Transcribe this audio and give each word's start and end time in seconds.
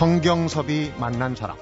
성경섭이 0.00 0.94
만난 0.96 1.36
사람. 1.36 1.58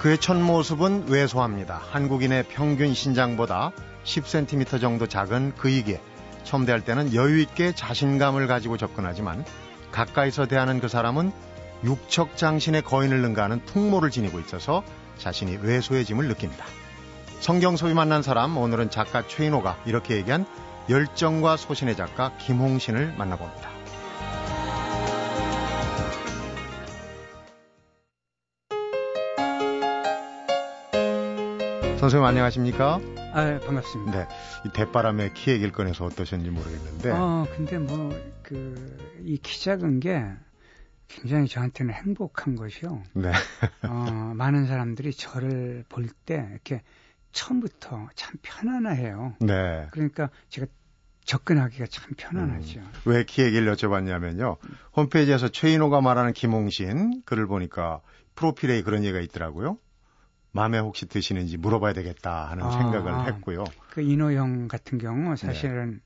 그의 0.00 0.18
첫 0.18 0.36
모습은 0.36 1.08
왜소합니다. 1.08 1.82
한국인의 1.90 2.44
평균 2.44 2.94
신장보다 2.94 3.72
10cm 4.04 4.80
정도 4.80 5.08
작은 5.08 5.56
그에게 5.56 6.00
처음 6.44 6.64
대할 6.64 6.84
때는 6.84 7.14
여유 7.14 7.40
있게 7.40 7.74
자신감을 7.74 8.46
가지고 8.46 8.76
접근하지만 8.76 9.44
가까이서 9.90 10.46
대하는 10.46 10.78
그 10.78 10.86
사람은 10.86 11.32
육척 11.82 12.36
장신의 12.36 12.82
거인을 12.82 13.22
능가하는 13.22 13.64
풍모를 13.64 14.12
지니고 14.12 14.38
있어서 14.38 14.84
자신이 15.18 15.58
왜소해짐을 15.62 16.28
느낍니다. 16.28 16.64
성경섭이 17.40 17.92
만난 17.92 18.22
사람, 18.22 18.56
오늘은 18.56 18.90
작가 18.90 19.26
최인호가 19.26 19.78
이렇게 19.84 20.14
얘기한 20.14 20.46
열정과 20.88 21.56
소신의 21.56 21.96
작가 21.96 22.36
김홍신을 22.38 23.14
만나봅니다. 23.16 23.70
선생님 31.98 32.24
안녕하십니까? 32.26 33.00
아, 33.32 33.58
반갑습니다. 33.64 34.28
네. 34.28 34.34
이 34.66 34.72
대바람에 34.72 35.30
키 35.32 35.50
얘기를 35.50 35.72
꺼내서 35.72 36.04
어떠셨는지 36.04 36.50
모르겠는데. 36.50 37.10
어, 37.10 37.46
근데 37.56 37.78
뭐, 37.78 38.10
그, 38.42 38.98
이 39.24 39.38
키 39.38 39.62
작은 39.64 40.00
게 40.00 40.22
굉장히 41.08 41.48
저한테는 41.48 41.94
행복한 41.94 42.56
것이요. 42.56 43.02
네. 43.14 43.32
어, 43.82 44.32
많은 44.36 44.66
사람들이 44.66 45.12
저를 45.14 45.84
볼 45.88 46.08
때 46.26 46.46
이렇게 46.52 46.82
처음부터 47.32 48.08
참 48.14 48.34
편안해요. 48.42 49.34
네. 49.40 49.86
그러니까 49.90 50.28
제가 50.50 50.66
접근하기가 51.24 51.86
참 51.86 52.12
편안하죠. 52.16 52.80
음, 52.80 52.92
왜키 53.06 53.42
얘기를 53.42 53.72
여쭤봤냐면요. 53.74 54.56
홈페이지에서 54.96 55.48
최인호가 55.48 56.00
말하는 56.00 56.32
김홍신 56.32 57.22
글을 57.24 57.46
보니까 57.46 58.00
프로필에 58.34 58.82
그런 58.82 59.04
얘기가 59.04 59.20
있더라고요. 59.20 59.78
마음에 60.52 60.78
혹시 60.78 61.06
드시는지 61.06 61.56
물어봐야 61.56 61.94
되겠다 61.94 62.48
하는 62.48 62.64
아, 62.64 62.70
생각을 62.70 63.26
했고요. 63.26 63.64
그 63.90 64.02
인호형 64.02 64.68
같은 64.68 64.98
경우 64.98 65.34
사실은 65.34 65.94
네. 65.94 65.98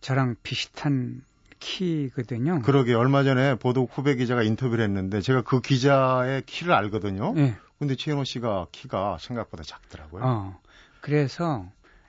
저랑 0.00 0.36
비슷한 0.42 1.22
키거든요. 1.58 2.60
그러게 2.62 2.92
얼마 2.92 3.22
전에 3.22 3.54
보도 3.54 3.88
후배 3.90 4.16
기자가 4.16 4.42
인터뷰를 4.42 4.84
했는데 4.84 5.22
제가 5.22 5.42
그 5.42 5.60
기자의 5.60 6.42
키를 6.42 6.74
알거든요. 6.74 7.32
네. 7.32 7.54
근데 7.78 7.96
최인호 7.96 8.24
씨가 8.24 8.66
키가 8.72 9.16
생각보다 9.20 9.62
작더라고요. 9.62 10.22
어, 10.22 10.60
그래서 11.00 11.66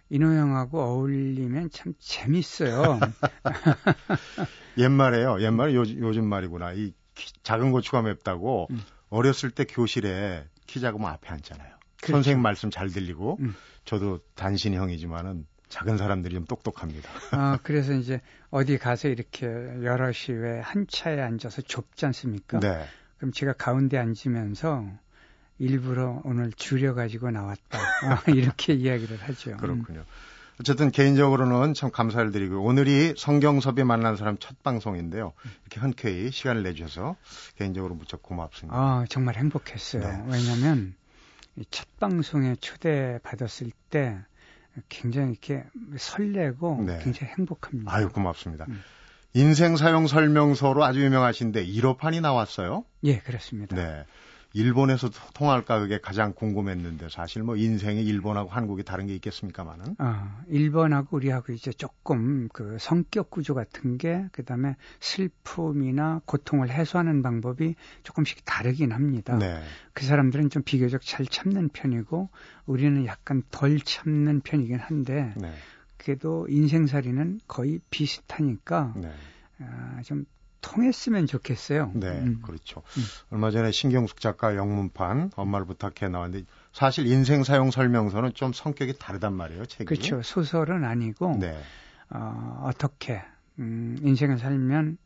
인호형하고 0.09 0.79
어울리면 0.81 1.69
참 1.71 1.93
재밌어요. 1.99 2.99
옛말에요. 4.77 5.41
옛말에 5.41 5.73
요, 5.75 5.79
요즘 5.81 6.25
말이구나. 6.27 6.73
이 6.73 6.93
키, 7.15 7.31
작은 7.43 7.71
고추가 7.71 8.01
맵다고 8.01 8.67
음. 8.71 8.81
어렸을 9.09 9.49
때 9.51 9.63
교실에 9.65 10.45
키 10.67 10.79
작으면 10.79 11.09
앞에 11.09 11.29
앉잖아요. 11.29 11.75
그렇죠. 11.97 12.11
선생님 12.13 12.41
말씀 12.41 12.69
잘 12.69 12.89
들리고 12.89 13.37
음. 13.39 13.55
저도 13.85 14.19
단신이 14.35 14.75
형이지만은 14.75 15.45
작은 15.69 15.97
사람들이 15.97 16.35
좀 16.35 16.45
똑똑합니다. 16.45 17.09
아, 17.31 17.57
그래서 17.63 17.93
이제 17.93 18.21
어디 18.51 18.77
가서 18.77 19.07
이렇게 19.07 19.45
여럿이 19.47 20.37
왜 20.37 20.61
한 20.61 20.85
차에 20.87 21.19
앉아서 21.21 21.61
좁지 21.63 22.05
않습니까? 22.07 22.59
네. 22.59 22.85
그럼 23.17 23.31
제가 23.31 23.53
가운데 23.53 23.97
앉으면서 23.97 24.85
일부러 25.59 26.21
오늘 26.23 26.51
줄여가지고 26.51 27.31
나왔다. 27.31 27.79
아, 27.79 28.23
이렇게 28.31 28.73
이야기를 28.73 29.17
하죠. 29.17 29.51
음. 29.51 29.57
그렇군요. 29.57 30.03
어쨌든 30.59 30.89
개인적으로는 30.89 31.73
참 31.73 31.91
감사를 31.91 32.31
드리고 32.31 32.63
오늘이 32.63 33.13
성경섭이 33.17 33.83
만난 33.83 34.15
사람 34.15 34.37
첫 34.37 34.61
방송인데요. 34.63 35.33
이렇게 35.63 35.81
흔쾌히 35.81 36.31
시간을 36.31 36.63
내주셔서 36.63 37.17
개인적으로 37.57 37.95
무척 37.95 38.23
고맙습니다. 38.23 38.77
아, 38.77 39.05
정말 39.09 39.35
행복했어요. 39.35 40.01
네. 40.01 40.23
왜냐하면 40.27 40.95
첫 41.71 41.87
방송에 41.99 42.55
초대 42.55 43.19
받았을 43.23 43.71
때 43.89 44.17
굉장히 44.87 45.31
이렇게 45.31 45.65
설레고 45.97 46.83
네. 46.85 46.99
굉장히 47.03 47.33
행복합니다. 47.37 47.93
아유 47.93 48.09
고맙습니다. 48.09 48.65
음. 48.69 48.81
인생 49.33 49.75
사용 49.75 50.07
설명서로 50.07 50.85
아주 50.85 51.03
유명하신데 51.03 51.65
1호판이 51.65 52.21
나왔어요? 52.21 52.85
예, 53.03 53.19
그렇습니다. 53.19 53.75
네. 53.75 54.05
일본에서 54.55 55.09
통할까 55.33 55.81
그게 55.81 55.99
가장 55.99 56.33
궁금했는데 56.33 57.09
사실 57.09 57.43
뭐 57.43 57.57
인생이 57.57 58.01
일본하고 58.05 58.49
한국이 58.49 58.83
다른 58.83 59.05
게 59.05 59.13
있겠습니까만은. 59.15 59.95
아, 59.97 60.43
일본하고 60.47 61.17
우리하고 61.17 61.51
이제 61.51 61.73
조금 61.73 62.47
그 62.53 62.77
성격 62.79 63.29
구조 63.29 63.53
같은 63.53 63.97
게 63.97 64.25
그다음에 64.31 64.77
슬픔이나 65.01 66.21
고통을 66.25 66.69
해소하는 66.69 67.21
방법이 67.21 67.75
조금씩 68.03 68.45
다르긴 68.45 68.93
합니다. 68.93 69.37
네. 69.37 69.61
그 69.93 70.05
사람들은 70.05 70.49
좀 70.49 70.63
비교적 70.63 71.01
잘 71.01 71.25
참는 71.25 71.67
편이고 71.67 72.29
우리는 72.65 73.05
약간 73.05 73.43
덜 73.51 73.77
참는 73.81 74.39
편이긴 74.39 74.79
한데 74.79 75.33
네. 75.35 75.51
그래도 75.97 76.47
인생살이는 76.47 77.41
거의 77.45 77.81
비슷하니까 77.89 78.93
네. 78.95 79.11
아, 79.59 80.01
좀 80.03 80.25
통했으면 80.65 81.27
좋겠어요. 81.27 81.91
네, 81.93 82.07
음. 82.07 82.41
그렇죠. 82.41 82.81
음. 82.97 83.03
얼마 83.29 83.51
전에 83.51 83.71
신경숙 83.71 84.19
작가 84.19 84.55
영문판 84.55 85.31
엄마를 85.35 85.67
부탁해 85.67 86.09
나왔는데 86.09 86.45
사실 86.73 87.05
인생 87.05 87.43
사용 87.43 87.69
설명서는 87.69 88.33
좀 88.33 88.51
성격이 88.51 88.97
다르단 88.97 89.33
말이에요, 89.33 89.67
책이. 89.67 89.85
그렇죠. 89.85 90.23
소설은 90.23 90.83
아니고 90.83 91.37
네. 91.39 91.55
어, 92.09 92.63
어떻게 92.65 93.21
음, 93.59 93.97
인생을 94.01 94.39
살면 94.39 94.97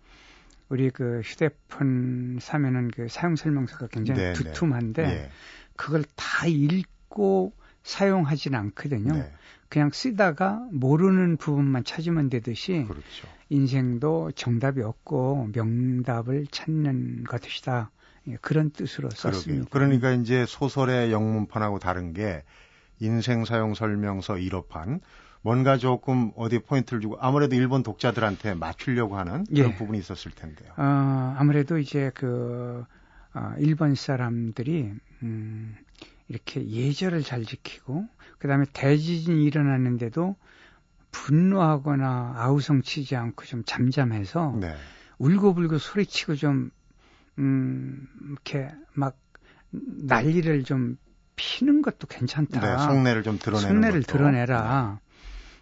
우리 0.70 0.90
그 0.92 1.22
휴대폰 1.25 2.40
사면은 2.41 2.90
그 2.90 3.08
사용 3.09 3.36
설명서가 3.36 3.88
굉장히 3.88 4.22
네, 4.22 4.28
네. 4.28 4.34
두툼한데 4.34 5.02
네. 5.03 5.30
그걸 5.76 6.06
다 6.16 6.47
읽고 6.47 7.53
사용하지는 7.84 8.58
않거든요. 8.58 9.14
네. 9.14 9.31
그냥 9.68 9.91
쓰다가 9.91 10.66
모르는 10.72 11.38
부분만 11.38 11.84
찾으면 11.84 12.30
되듯이 12.30 12.86
그렇죠. 12.88 13.28
인생도 13.50 14.32
정답이 14.36 14.82
없고 14.82 15.50
명답을 15.54 16.48
찾는 16.52 17.24
것이다. 17.24 17.92
예, 18.28 18.38
그런 18.42 18.70
뜻으로 18.70 19.10
썼습니다. 19.10 19.70
그러니까 19.70 20.00
그러니까 20.08 20.22
이제 20.22 20.46
소설의 20.46 21.12
영문판하고 21.12 21.80
다른 21.80 22.14
게 22.14 22.44
인생 23.00 23.46
사용 23.46 23.74
설명서 23.74 24.36
1호판 24.36 25.00
뭔가 25.42 25.78
조금 25.78 26.32
어디 26.36 26.59
포인트를 26.59 27.02
주고 27.02 27.18
아무래도 27.20 27.56
일본 27.56 27.82
독자들한테 27.82 28.56
맞추려고 28.56 29.18
하는 29.18 29.46
그런 29.46 29.72
예. 29.72 29.76
부분이 29.76 29.98
있었을 29.98 30.32
텐데요. 30.32 30.72
어, 30.78 31.36
아무래도 31.38 31.78
이제 31.78 32.12
그 32.14 32.84
어, 33.34 33.54
일본 33.58 33.96
사람들이 33.96 34.94
음, 35.24 35.76
이렇게 36.28 36.68
예절을 36.68 37.24
잘 37.24 37.46
지키고 37.46 38.06
그다음에 38.38 38.66
대지진이 38.74 39.44
일어났는데도 39.46 40.36
분노하거나 41.12 42.34
아우성치지 42.38 43.16
않고 43.16 43.46
좀 43.46 43.64
잠잠해서 43.66 44.58
네. 44.59 44.75
울고불고 45.18 45.78
소리치고 45.78 46.36
좀 46.36 46.72
음, 47.38 48.08
이렇게 48.30 48.70
막 48.94 49.18
난리를 49.72 50.64
좀 50.64 50.97
피는 51.36 51.81
것도 51.81 52.08
괜찮다. 52.08 52.59
네, 52.59 52.78
속내를 52.86 53.24
좀 53.24 53.40
드러내는 53.40 53.70
속내를 53.70 54.02
것도. 54.02 54.18
드러내라. 54.18 55.00
네. 55.02 55.09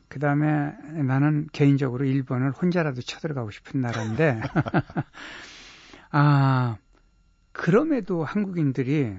그 0.08 0.19
다음에 0.19 0.72
나는 1.03 1.47
개인적으로 1.52 2.06
일본을 2.06 2.52
혼자라도 2.52 3.02
쳐들어가고 3.02 3.52
싶은 3.52 3.81
나라인데, 3.81 4.40
아, 6.12 6.78
그럼에도 7.52 8.24
한국인들이 8.24 9.16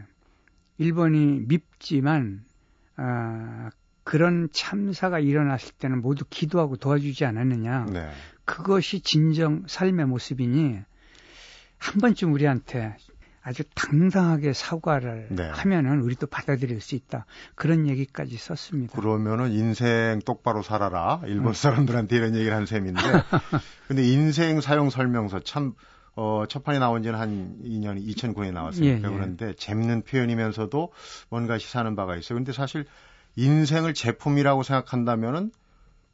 일본이 0.78 1.44
밉지만, 1.46 2.44
아, 2.96 3.70
그런 4.08 4.48
참사가 4.52 5.18
일어났을 5.18 5.74
때는 5.74 6.00
모두 6.00 6.24
기도하고 6.30 6.76
도와주지 6.76 7.26
않았느냐. 7.26 7.84
네. 7.92 8.08
그것이 8.46 9.00
진정 9.00 9.64
삶의 9.66 10.06
모습이니 10.06 10.78
한 11.76 12.00
번쯤 12.00 12.32
우리한테 12.32 12.96
아주 13.42 13.64
당당하게 13.74 14.54
사과를 14.54 15.26
네. 15.32 15.50
하면은 15.50 16.00
우리도 16.00 16.26
받아들일 16.28 16.80
수 16.80 16.94
있다. 16.94 17.26
그런 17.54 17.86
얘기까지 17.86 18.38
썼습니다. 18.38 18.98
그러면은 18.98 19.52
인생 19.52 20.20
똑바로 20.24 20.62
살아라. 20.62 21.20
일본 21.26 21.48
음. 21.48 21.52
사람들한테 21.52 22.16
이런 22.16 22.34
얘기를 22.34 22.56
한 22.56 22.64
셈인데. 22.64 23.02
근데 23.88 24.08
인생 24.08 24.62
사용 24.62 24.88
설명서 24.88 25.40
참 25.40 25.74
어, 26.16 26.46
첫 26.48 26.64
판이 26.64 26.78
나온 26.78 27.02
지는 27.02 27.18
한 27.18 27.58
2년, 27.62 28.02
2009년에 28.04 28.52
나왔으니까 28.52 29.06
예, 29.06 29.12
예. 29.12 29.16
그런데 29.16 29.52
재밌는 29.52 30.02
표현이면서도 30.02 30.92
뭔가 31.28 31.58
시사하는 31.58 31.94
바가 31.94 32.16
있어요. 32.16 32.38
근데 32.38 32.52
사실 32.52 32.86
인생을 33.38 33.94
제품이라고 33.94 34.64
생각한다면은 34.64 35.52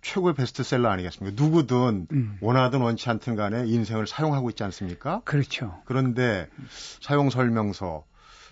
최고의 0.03 0.35
베스트셀러 0.35 0.91
아니겠습니까? 0.91 1.43
누구든 1.43 2.07
음. 2.13 2.37
원하든 2.43 2.83
원치 2.83 3.09
않든 3.09 3.35
간에 3.35 3.67
인생을 3.67 4.07
사용하고 4.07 4.51
있지 4.51 4.63
않습니까? 4.65 5.23
그렇죠. 5.25 5.81
그런데 5.87 6.49
사용 7.01 7.31
설명서 7.31 8.05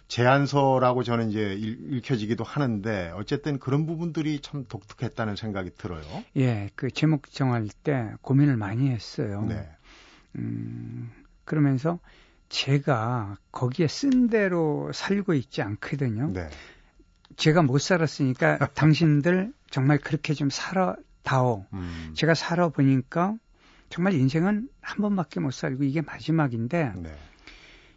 제안서라고 0.08 1.02
저는 1.02 1.28
이제 1.30 1.54
읽혀지기도 1.54 2.44
하는데 2.44 3.12
어쨌든 3.14 3.58
그런 3.58 3.84
부분들이 3.84 4.40
참 4.40 4.64
독특했다는 4.66 5.36
생각이 5.36 5.72
들어요. 5.76 6.02
예, 6.36 6.70
그 6.74 6.90
제목 6.90 7.30
정할 7.30 7.68
때 7.84 8.10
고민을 8.22 8.56
많이 8.56 8.88
했어요. 8.88 9.44
네. 9.46 9.68
음, 10.36 11.10
그러면서 11.44 11.98
제가 12.48 13.36
거기에 13.50 13.86
쓴 13.86 14.28
대로 14.28 14.90
살고 14.94 15.34
있지 15.34 15.60
않거든요. 15.60 16.30
네. 16.32 16.48
제가 17.36 17.62
못 17.62 17.78
살았으니까 17.78 18.58
당신들 18.74 19.52
정말 19.70 19.98
그렇게 19.98 20.34
좀 20.34 20.50
살아다오. 20.50 21.66
음. 21.72 22.12
제가 22.14 22.34
살아보니까 22.34 23.36
정말 23.88 24.14
인생은 24.14 24.68
한 24.80 24.98
번밖에 24.98 25.40
못 25.40 25.52
살고 25.52 25.84
이게 25.84 26.00
마지막인데 26.00 26.92
네. 26.96 27.14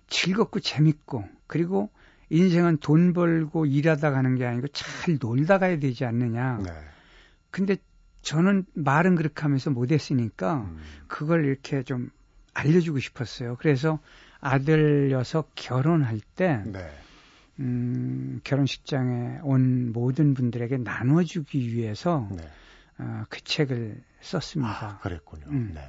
즐겁고 0.07 0.59
재밌고 0.59 1.23
그리고 1.47 1.89
인생은 2.29 2.77
돈 2.77 3.13
벌고 3.13 3.65
일하다 3.65 4.11
가는 4.11 4.35
게 4.35 4.45
아니고 4.45 4.67
잘 4.69 5.17
놀다 5.19 5.57
가야 5.57 5.79
되지 5.79 6.05
않느냐. 6.05 6.59
네. 6.63 6.71
근데 7.51 7.77
저는 8.21 8.65
말은 8.73 9.15
그렇게 9.15 9.41
하면서 9.43 9.69
못했으니까 9.69 10.55
음. 10.55 10.81
그걸 11.07 11.45
이렇게 11.45 11.83
좀 11.83 12.09
알려주고 12.53 12.99
싶었어요. 12.99 13.55
그래서 13.59 13.99
아들 14.39 15.09
녀석 15.09 15.51
결혼할 15.55 16.19
때 16.35 16.61
네. 16.65 16.89
음, 17.59 18.41
결혼식장에 18.43 19.39
온 19.43 19.91
모든 19.93 20.33
분들에게 20.33 20.77
나눠주기 20.77 21.73
위해서 21.73 22.27
네. 22.31 22.43
어, 22.99 23.23
그 23.29 23.41
책을 23.43 24.01
썼습니다. 24.21 24.87
아, 24.87 24.99
그랬군요. 24.99 25.45
음. 25.47 25.71
네. 25.73 25.81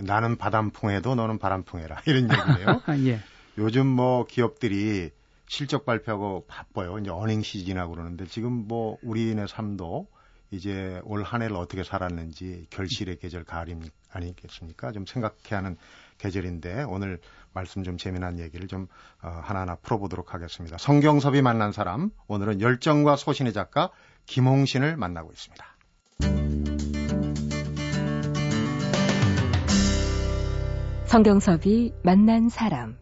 나는 0.00 0.36
바람풍에도 0.36 1.14
너는 1.14 1.38
바람풍해라 1.38 2.02
이런 2.06 2.28
얘기네요. 2.30 2.82
예. 3.08 3.20
요즘 3.58 3.86
뭐 3.86 4.26
기업들이 4.26 5.10
실적 5.48 5.86
발표하고 5.86 6.44
바빠요. 6.46 6.98
이제 6.98 7.10
어닝 7.10 7.42
시즌이라고 7.42 7.92
그러는데 7.92 8.26
지금 8.26 8.52
뭐 8.52 8.98
우리인의 9.02 9.48
삶도 9.48 10.08
이제 10.50 11.00
올 11.04 11.22
한 11.22 11.42
해를 11.42 11.56
어떻게 11.56 11.82
살았는지 11.82 12.66
결실의 12.70 13.18
계절 13.18 13.44
가을 13.44 13.68
아니겠습니까? 14.12 14.92
좀 14.92 15.04
생각해야 15.06 15.58
하는 15.58 15.76
계절인데 16.18 16.84
오늘 16.84 17.20
말씀 17.52 17.82
좀 17.82 17.98
재미난 17.98 18.38
얘기를 18.38 18.68
좀 18.68 18.86
어, 19.22 19.40
하나하나 19.42 19.76
풀어보도록 19.76 20.34
하겠습니다. 20.34 20.78
성경섭이 20.78 21.42
만난 21.42 21.72
사람 21.72 22.10
오늘은 22.28 22.60
열정과 22.60 23.16
소신의 23.16 23.52
작가 23.52 23.90
김홍신을 24.26 24.96
만나고 24.96 25.32
있습니다. 25.32 25.64
성경섭이 31.06 31.92
만난 32.02 32.48
사람 32.48 32.96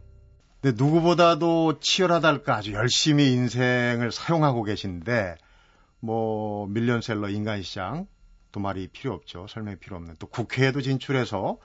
근데 0.61 0.83
누구보다도 0.83 1.81
치열하달까 1.81 2.57
아주 2.57 2.73
열심히 2.73 3.33
인생을 3.33 4.13
사용하고 4.13 4.63
계신데 4.63 5.37
뭐 6.05 6.67
밀리언셀러 6.67 7.31
인간시장 7.31 8.07
두 8.53 8.61
말이 8.61 8.89
필요 8.89 9.15
없죠. 9.15 9.47
설명이 9.49 9.79
필요 9.79 9.97
없는. 9.97 10.17
또 10.19 10.27
국회에도 10.27 10.83
진출해서 10.83 11.57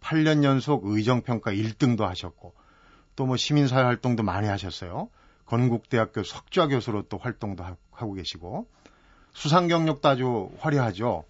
8년 0.00 0.44
연속 0.44 0.86
의정평가 0.86 1.50
1등도 1.52 2.02
하셨고 2.02 2.54
또 3.16 3.26
뭐 3.26 3.36
시민사회 3.36 3.82
활동도 3.82 4.22
많이 4.22 4.46
하셨어요. 4.46 5.10
건국대학교 5.46 6.22
석좌 6.22 6.68
교수로 6.68 7.08
또 7.08 7.18
활동도 7.18 7.64
하고 7.90 8.12
계시고 8.12 8.68
수상 9.32 9.66
경력도 9.66 10.08
아주 10.08 10.50
화려하죠. 10.60 11.24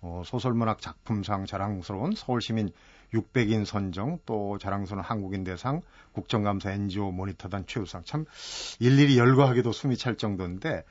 어, 0.00 0.22
소설문학 0.26 0.80
작품상 0.80 1.46
자랑스러운 1.46 2.14
서울시민 2.16 2.70
600인 3.14 3.64
선정, 3.64 4.18
또 4.26 4.58
자랑스러운 4.58 5.04
한국인 5.04 5.44
대상, 5.44 5.82
국정감사 6.12 6.72
NGO 6.72 7.12
모니터단 7.12 7.66
최우상. 7.68 8.02
참 8.04 8.24
일일이 8.80 9.16
열거하기도 9.16 9.70
숨이 9.70 9.96
찰 9.96 10.16
정도인데 10.16 10.82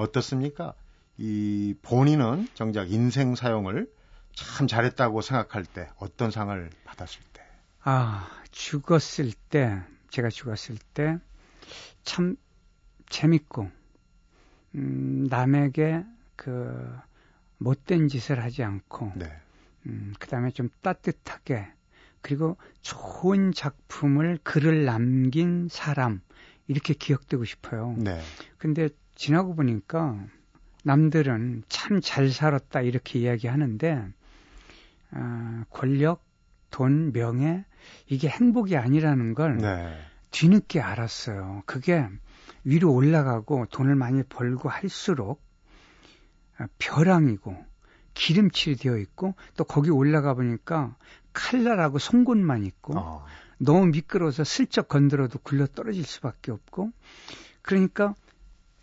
어떻습니까? 0.00 0.74
이 1.18 1.74
본인은 1.82 2.48
정작 2.54 2.90
인생 2.90 3.34
사용을 3.34 3.90
참 4.34 4.66
잘했다고 4.66 5.20
생각할 5.20 5.64
때 5.64 5.88
어떤 5.98 6.30
상을 6.30 6.70
받았을 6.84 7.20
때? 7.32 7.42
아, 7.82 8.28
죽었을 8.50 9.32
때, 9.50 9.80
제가 10.10 10.28
죽었을 10.28 10.76
때 10.94 11.18
참 12.04 12.36
재밌고, 13.08 13.70
음, 14.74 15.26
남에게 15.28 16.04
그 16.36 16.96
못된 17.58 18.08
짓을 18.08 18.42
하지 18.42 18.62
않고, 18.62 19.12
네. 19.16 19.30
음, 19.86 20.14
그 20.18 20.28
다음에 20.28 20.50
좀 20.50 20.68
따뜻하게, 20.82 21.66
그리고 22.22 22.56
좋은 22.82 23.52
작품을 23.52 24.38
글을 24.42 24.84
남긴 24.84 25.68
사람, 25.70 26.20
이렇게 26.68 26.94
기억되고 26.94 27.44
싶어요. 27.44 27.94
네. 27.98 28.20
근데 28.58 28.88
지나고 29.20 29.54
보니까 29.54 30.18
남들은 30.82 31.64
참 31.68 32.00
잘 32.00 32.30
살았다 32.30 32.80
이렇게 32.80 33.18
이야기하는데 33.18 34.08
어, 35.10 35.62
권력, 35.68 36.24
돈, 36.70 37.12
명예 37.12 37.66
이게 38.06 38.28
행복이 38.28 38.78
아니라는 38.78 39.34
걸 39.34 39.58
네. 39.58 39.94
뒤늦게 40.30 40.80
알았어요. 40.80 41.64
그게 41.66 42.08
위로 42.64 42.94
올라가고 42.94 43.66
돈을 43.66 43.94
많이 43.94 44.22
벌고 44.22 44.70
할수록 44.70 45.42
어, 46.58 46.64
벼랑이고 46.78 47.54
기름칠이 48.14 48.76
되어 48.76 48.96
있고 48.96 49.34
또 49.54 49.64
거기 49.64 49.90
올라가 49.90 50.32
보니까 50.32 50.96
칼날하고 51.34 51.98
송곳만 51.98 52.64
있고 52.64 52.98
어. 52.98 53.26
너무 53.58 53.84
미끄러워서 53.88 54.44
슬쩍 54.44 54.88
건드려도 54.88 55.40
굴러 55.40 55.66
떨어질 55.66 56.04
수밖에 56.04 56.52
없고 56.52 56.90
그러니까 57.60 58.14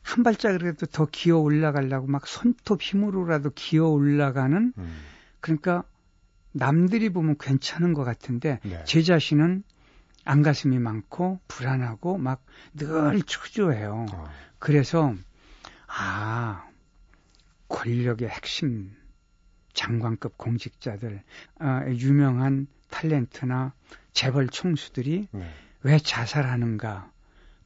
한 0.07 0.23
발짝이라도 0.23 0.85
더 0.87 1.05
기어 1.05 1.37
올라가려고 1.37 2.07
막 2.07 2.27
손톱 2.27 2.81
힘으로라도 2.81 3.51
기어 3.53 3.87
올라가는 3.87 4.73
음. 4.77 4.97
그러니까 5.41 5.83
남들이 6.51 7.09
보면 7.09 7.37
괜찮은 7.39 7.93
것 7.93 8.03
같은데 8.03 8.59
네. 8.63 8.83
제 8.85 9.01
자신은 9.03 9.63
안가슴이 10.25 10.79
많고 10.79 11.39
불안하고 11.47 12.17
막 12.17 12.43
늘 12.73 13.21
초조해요. 13.23 14.05
어. 14.11 14.29
그래서 14.59 15.13
아 15.87 16.67
권력의 17.69 18.27
핵심 18.29 18.95
장관급 19.73 20.37
공직자들, 20.37 21.21
어, 21.59 21.81
유명한 21.89 22.67
탤런트나 22.89 23.73
재벌 24.13 24.47
총수들이 24.47 25.27
네. 25.31 25.49
왜 25.83 25.99
자살하는가 25.99 27.11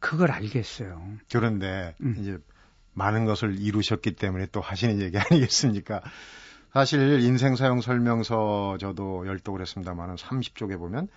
그걸 0.02 0.32
알겠어요. 0.32 1.02
그런데 1.32 1.96
음. 2.02 2.16
이제 2.20 2.38
많은 2.94 3.24
것을 3.26 3.58
이루셨기 3.58 4.16
때문에 4.16 4.48
또 4.52 4.60
하시는 4.60 5.00
얘기 5.00 5.18
아니겠습니까? 5.18 6.02
사실 6.74 7.22
인생 7.22 7.56
사용 7.56 7.80
설명서 7.80 8.78
저도 8.80 9.26
열독을 9.28 9.62
했습니다만은 9.62 10.16
30쪽에 10.16 10.78
보면 10.78 11.08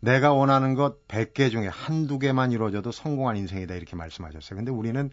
내가 0.00 0.32
원하는 0.32 0.74
것 0.74 1.06
100개 1.06 1.50
중에 1.50 1.68
한두 1.68 2.18
개만 2.18 2.50
이루어져도 2.50 2.90
성공한 2.90 3.36
인생이다 3.36 3.74
이렇게 3.74 3.94
말씀하셨어요. 3.94 4.56
근데 4.56 4.70
우리는 4.70 5.10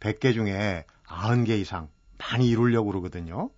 100개 0.00 0.32
중에 0.32 0.84
90개 1.06 1.60
이상 1.60 1.88
많이 2.18 2.48
이루려고 2.48 2.88
그러거든요. 2.88 3.50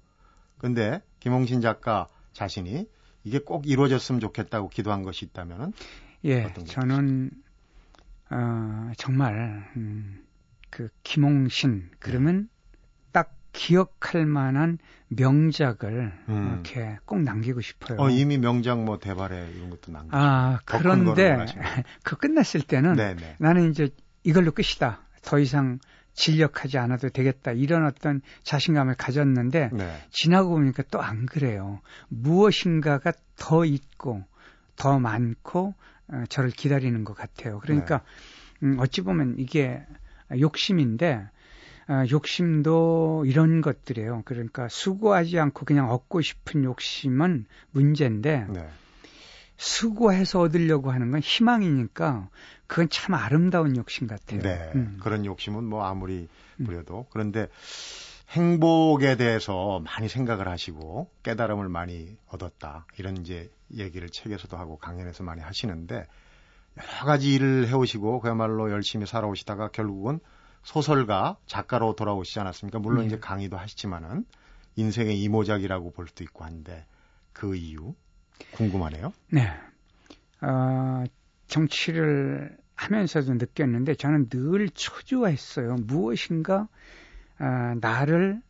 근데 0.59 1.01
김홍신 1.21 1.61
작가 1.61 2.09
자신이 2.33 2.87
이게 3.25 3.39
꼭 3.39 3.67
이루어졌으면 3.67 4.21
좋겠다고 4.21 4.69
기도한 4.69 5.03
것이 5.03 5.25
있다면은 5.25 5.73
예, 6.25 6.53
저는 6.67 7.31
어, 8.31 8.91
정말 8.97 9.65
음, 9.77 10.25
그 10.71 10.89
김홍신 11.03 11.91
그러면 11.99 12.49
딱 13.13 13.35
기억할 13.53 14.27
만한 14.27 14.79
명작을 15.09 16.13
음. 16.29 16.51
이렇게 16.53 16.99
꼭 17.05 17.21
남기고 17.23 17.61
싶어요. 17.61 17.99
어, 18.01 18.11
이미 18.11 18.39
명작 18.39 18.83
뭐 18.85 18.99
대발에 18.99 19.51
이런 19.55 19.71
것도 19.71 19.93
남기고. 19.93 20.17
아 20.17 20.59
그런데 20.65 21.37
그 22.03 22.17
끝났을 22.17 22.63
때는 22.63 22.95
네네. 22.95 23.37
나는 23.39 23.71
이제 23.71 23.91
이걸로 24.25 24.51
끝이다. 24.51 25.01
더 25.23 25.39
이상 25.39 25.79
진력하지 26.15 26.79
않아도 26.79 27.11
되겠다 27.11 27.53
이런 27.53 27.87
어떤 27.87 28.23
자신감을 28.43 28.95
가졌는데 28.97 29.71
네. 29.73 30.07
지나고 30.11 30.51
보니까 30.51 30.83
또 30.91 31.01
안 31.01 31.27
그래요. 31.27 31.81
무엇인가가 32.09 33.13
더 33.37 33.65
있고 33.65 34.25
더 34.77 34.99
많고 34.99 35.69
어, 35.69 35.75
저를 36.29 36.51
기다리는 36.51 37.05
것 37.05 37.15
같아요. 37.15 37.59
그러니까 37.61 38.03
네. 38.61 38.67
음, 38.67 38.77
어찌 38.79 39.03
보면 39.03 39.37
이게 39.39 39.83
욕심인데 40.39 41.29
어, 41.89 42.05
욕심도 42.11 43.25
이런 43.27 43.61
것들이에요. 43.61 44.23
그러니까 44.25 44.69
수고하지 44.69 45.39
않고 45.39 45.65
그냥 45.65 45.91
얻고 45.91 46.21
싶은 46.21 46.65
욕심은 46.65 47.47
문제인데 47.71 48.47
네. 48.49 48.69
수고해서 49.57 50.41
얻으려고 50.41 50.91
하는 50.91 51.11
건 51.11 51.21
희망이니까 51.21 52.29
그건 52.67 52.89
참 52.91 53.15
아름다운 53.15 53.77
욕심 53.77 54.07
같아요. 54.07 54.41
네. 54.41 54.73
음. 54.75 54.99
그런 55.01 55.25
욕심은 55.25 55.65
뭐 55.65 55.85
아무리 55.85 56.29
음. 56.59 56.65
부려도. 56.65 57.01
음. 57.01 57.11
그런데 57.11 57.49
행복에 58.31 59.17
대해서 59.17 59.81
많이 59.81 60.09
생각을 60.09 60.49
하시고 60.49 61.11
깨달음을 61.23 61.69
많이 61.69 62.17
얻었다. 62.27 62.87
이런 62.99 63.17
이제 63.19 63.51
얘기를 63.73 64.09
책에서도 64.09 64.57
하고 64.57 64.79
강연에서 64.79 65.23
많이 65.23 65.41
하시는데 65.43 66.07
여러 66.77 67.05
가지 67.07 67.33
일을 67.35 67.69
해오시고 67.69 68.21
그야말로 68.21 68.71
열심히 68.71 69.07
살아오시다가 69.07 69.69
결국은 69.69 70.21
소설가, 70.63 71.37
작가로 71.47 71.95
돌아오시지 71.95 72.41
않았습니까? 72.41 72.81
물론 72.81 73.03
네. 73.03 73.07
이제 73.07 73.19
강의도 73.19 73.57
하시지만은 73.57 74.25
인생의 74.75 75.23
이모작이라고 75.23 75.93
볼 75.93 76.09
수도 76.09 76.25
있고 76.25 76.45
한데 76.45 76.85
그 77.33 77.55
이유 77.55 77.95
궁금하네요. 78.53 79.13
네. 79.31 79.49
어, 80.43 81.05
정치를 81.47 82.59
하면서도 82.75 83.35
느꼈는데 83.35 83.95
저는 83.95 84.29
늘 84.29 84.69
초조했어요. 84.71 85.77
무엇인가 85.77 86.69
어, 87.39 87.75
나를 87.81 88.41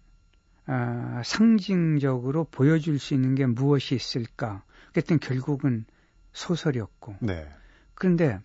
어, 0.66 1.23
상징적으로 1.25 2.45
보여줄 2.45 2.99
수 2.99 3.14
있는 3.14 3.35
게 3.35 3.47
무엇이 3.47 3.95
있을까? 3.95 4.62
그랬더니 4.93 5.21
결국은 5.21 5.85
소설이었고. 6.33 7.16
네. 7.21 7.49
그런데 7.95 8.40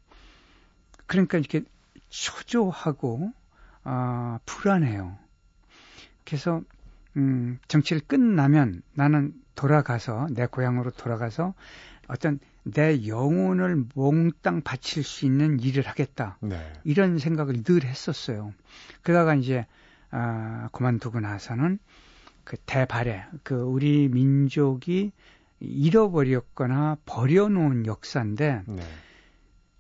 그러니까 1.08 1.38
이렇게 1.38 1.64
초조하고 2.10 3.32
어, 3.84 4.38
불안해요. 4.46 5.18
그래서 6.26 6.62
음, 7.18 7.60
정치를 7.68 8.02
끝나면 8.08 8.82
나는 8.94 9.34
돌아가서 9.56 10.28
내 10.32 10.46
고향으로 10.46 10.92
돌아가서 10.92 11.54
어떤 12.08 12.40
내 12.64 13.08
영혼을 13.08 13.84
몽땅 13.96 14.62
바칠 14.62 15.04
수 15.04 15.26
있는 15.26 15.60
일을 15.60 15.88
하겠다. 15.88 16.38
네. 16.42 16.72
이런 16.84 17.18
생각을 17.18 17.64
늘 17.64 17.84
했었어요. 17.84 18.54
그러다가 19.02 19.36
이제 19.36 19.66
아, 20.12 20.70
그만두고 20.72 21.20
나서는 21.20 21.80
그 22.44 22.58
대발해 22.66 23.26
그 23.44 23.56
우리 23.56 24.08
민족이 24.10 25.12
잃어버렸거나 25.60 26.98
버려놓은 27.06 27.86
역사인데 27.86 28.64
네. 28.68 28.82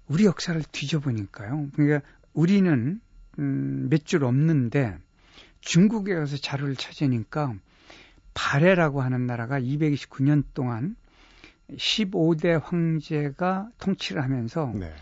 우리 0.08 0.26
역사를 0.26 0.62
뒤져보니까요. 0.62 1.70
그러니까 1.74 2.08
우리는 2.34 3.00
음, 3.40 3.88
몇 3.90 4.06
줄 4.06 4.24
없는데 4.24 4.98
중국에 5.62 6.16
가서 6.16 6.38
자료를 6.38 6.76
찾으니까 6.76 7.54
발해라고 8.34 9.02
하는 9.02 9.26
나라가 9.26 9.60
229년 9.60 10.44
동안 10.54 10.96
15대 11.72 12.62
황제가 12.62 13.70
통치를 13.80 14.24
하면서 14.24 14.72
네. 14.76 14.94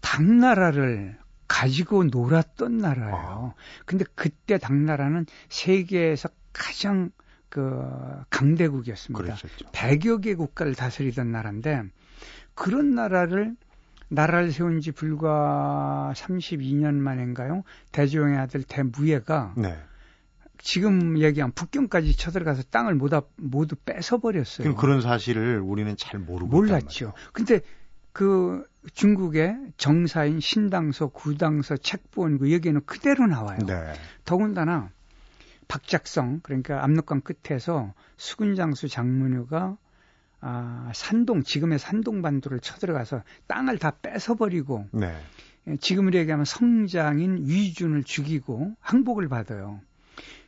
당나라를 0.00 1.18
가지고 1.48 2.04
놀았던 2.04 2.78
나라예요. 2.78 3.14
아. 3.14 3.54
근데 3.84 4.04
그때 4.14 4.58
당나라는 4.58 5.26
세계에서 5.48 6.28
가장 6.52 7.10
그 7.48 7.82
강대국이었습니다. 8.30 9.22
그랬었죠. 9.22 9.70
100여 9.72 10.22
개 10.22 10.34
국가를 10.34 10.74
다스리던 10.74 11.30
나라인데 11.30 11.84
그런 12.54 12.94
나라를 12.94 13.56
나라를 14.08 14.52
세운 14.52 14.80
지 14.80 14.92
불과 14.92 16.12
32년 16.14 16.94
만인가요? 16.94 17.64
대조영의 17.92 18.38
아들 18.38 18.62
대무예가 18.62 19.54
네. 19.56 19.76
지금 20.58 21.18
얘기한 21.18 21.52
북경까지 21.52 22.16
쳐들어가서 22.16 22.64
땅을 22.70 22.94
모두, 22.94 23.22
모두 23.36 23.76
뺏어버렸어요. 23.76 24.64
그럼 24.64 24.76
그런 24.76 25.00
사실을 25.00 25.60
우리는 25.60 25.96
잘 25.96 26.20
모르고 26.20 26.48
몰랐죠. 26.48 27.12
근데 27.32 27.60
그 28.16 28.66
중국의 28.94 29.58
정사인 29.76 30.40
신당서, 30.40 31.08
구당서, 31.08 31.76
책본그 31.76 32.50
여기에는 32.50 32.80
그대로 32.86 33.26
나와요. 33.26 33.58
네. 33.66 33.92
더군다나 34.24 34.88
박작성 35.68 36.40
그러니까 36.42 36.82
압록강 36.82 37.20
끝에서 37.20 37.92
수군장수 38.16 38.88
장문유가 38.88 39.76
아, 40.40 40.90
산동 40.94 41.42
지금의 41.42 41.78
산동 41.78 42.22
반도를 42.22 42.60
쳐들어가서 42.60 43.22
땅을 43.48 43.76
다 43.76 43.90
뺏어버리고 43.90 44.86
네. 44.92 45.14
지금으로 45.78 46.16
얘기하면 46.18 46.46
성장인 46.46 47.46
위준을 47.46 48.02
죽이고 48.02 48.76
항복을 48.80 49.28
받아요. 49.28 49.82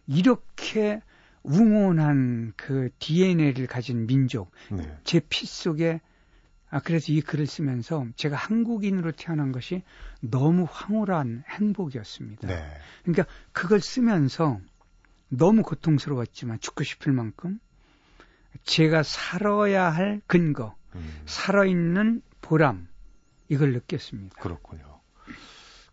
이렇게 0.07 1.03
웅원한 1.43 2.55
그 2.57 2.89
DNA를 2.99 3.67
가진 3.67 4.07
민족, 4.07 4.53
네. 4.71 4.91
제피 5.05 5.45
속에 5.45 6.01
아, 6.71 6.81
그래서 6.81 7.13
이 7.13 7.21
글을 7.21 7.47
쓰면서 7.47 8.07
제가 8.17 8.37
한국인으로 8.37 9.13
태어난 9.13 9.53
것이 9.53 9.83
너무 10.21 10.67
황홀한 10.71 11.45
행복이었습니다. 11.49 12.47
네. 12.47 12.79
그러니까 13.03 13.25
그걸 13.53 13.81
쓰면서 13.81 14.61
너무 15.29 15.63
고통스러웠지만 15.63 16.61
죽고 16.61 16.85
싶을 16.85 17.13
만큼 17.13 17.59
제가 18.65 19.03
살아야 19.03 19.91
할 19.91 20.21
근거, 20.27 20.75
음. 20.95 21.23
살아있는 21.27 22.23
보람, 22.41 22.89
이걸 23.49 23.73
느꼈습니다. 23.73 24.41
그렇군요. 24.41 24.98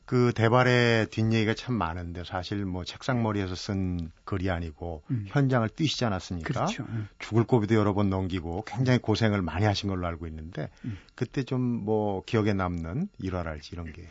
그 0.06 0.32
대발의 0.36 1.08
뒷얘기가 1.08 1.54
참 1.54 1.76
많은데 1.76 2.24
사실 2.24 2.66
뭐 2.66 2.84
책상머리에서 2.84 3.56
쓴 3.56 4.12
글이 4.24 4.50
아니고 4.50 5.04
음. 5.12 5.26
현장을 5.28 5.68
뛰시지 5.70 6.06
않았습니까? 6.06 6.48
그렇죠. 6.54 6.84
음. 6.90 7.08
죽을 7.20 7.44
고비도 7.44 7.76
여러 7.76 7.94
번 7.94 8.10
넘기고 8.10 8.64
굉장히 8.66 9.00
고생을 9.00 9.42
많이 9.42 9.66
하신 9.66 9.90
걸로 9.90 10.08
알고 10.08 10.28
있는데 10.28 10.70
음. 10.86 10.98
그때 11.16 11.44
좀 11.44 11.66
뭐 11.86 12.24
기억에 12.26 12.54
남는 12.54 13.10
일화랄지 13.20 13.72
이런 13.74 13.92
게. 13.92 14.08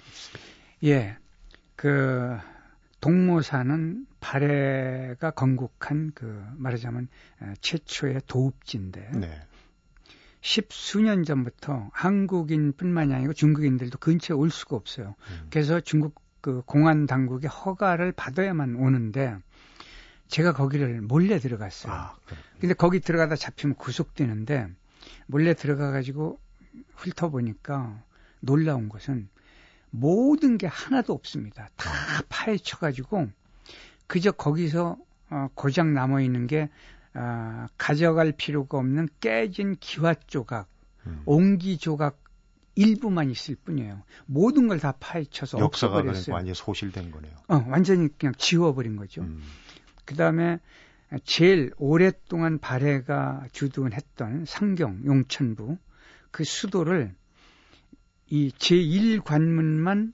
예. 0.85 1.17
그 1.77 2.37
동모사는 3.01 4.07
발해가 4.21 5.33
건국한 5.33 6.13
그 6.15 6.45
말하자면 6.57 7.09
최초의 7.61 8.23
도읍지인데 8.27 9.11
네. 9.15 9.43
십수년 10.45 11.25
전부터 11.25 11.89
한국인뿐만이 11.93 13.15
아니고 13.15 13.33
중국인들도 13.33 13.97
근처에 13.99 14.37
올 14.37 14.51
수가 14.51 14.77
없어요. 14.77 15.15
음. 15.31 15.47
그래서 15.51 15.81
중국 15.81 16.21
그 16.43 16.61
공안 16.67 17.07
당국의 17.07 17.49
허가를 17.49 18.13
받아야만 18.13 18.77
오는데 18.77 19.39
제가 20.29 20.53
거기를 20.53 21.01
몰래 21.01 21.39
들어갔어요. 21.39 21.93
아, 21.93 22.17
근데 22.61 22.75
거기 22.75 23.01
들어가다 23.01 23.37
잡히면 23.37 23.77
구속되는데 23.77 24.69
몰래 25.27 25.55
들어가 25.55 25.91
가지고 25.91 26.39
훑어보니까 26.95 28.03
놀라운 28.41 28.91
것은 28.91 29.31
모든 29.89 30.59
게 30.59 30.67
하나도 30.67 31.15
없습니다. 31.15 31.71
다 31.77 31.91
파헤쳐 32.29 32.77
가지고 32.77 33.31
그저 34.07 34.31
거기서 34.31 34.99
어, 35.31 35.49
고장 35.55 35.95
남아 35.95 36.21
있는 36.21 36.47
게 36.47 36.69
어, 37.15 37.67
가져갈 37.79 38.33
필요가 38.33 38.79
없는 38.79 39.09
깨진 39.21 39.77
기와 39.79 40.15
조각, 40.27 40.69
음. 41.07 41.23
옹기 41.27 41.79
조각 41.79 42.23
일부만 42.77 43.31
있을 43.31 43.55
뿐이에요. 43.55 44.03
모든 44.27 44.67
걸 44.67 44.81
다 44.81 44.93
파헤쳐서 44.99 45.59
역사가 45.61 46.03
그러니까 46.03 46.33
완전히 46.33 46.55
소실된 46.55 47.11
거네요. 47.13 47.33
어, 47.49 47.65
완전히 47.69 48.09
그냥 48.19 48.35
지워버린 48.37 48.97
거죠. 48.97 49.23
음. 49.23 49.41
그 50.05 50.17
다음에 50.17 50.59
제일 51.23 51.73
오랫동안 51.79 52.59
발해가 52.59 53.47
주둔했던 53.53 54.47
상경 54.47 55.03
용천부 55.05 55.79
그 56.33 56.43
수도를 56.43 57.15
이 58.29 58.51
제1관문만 58.59 60.13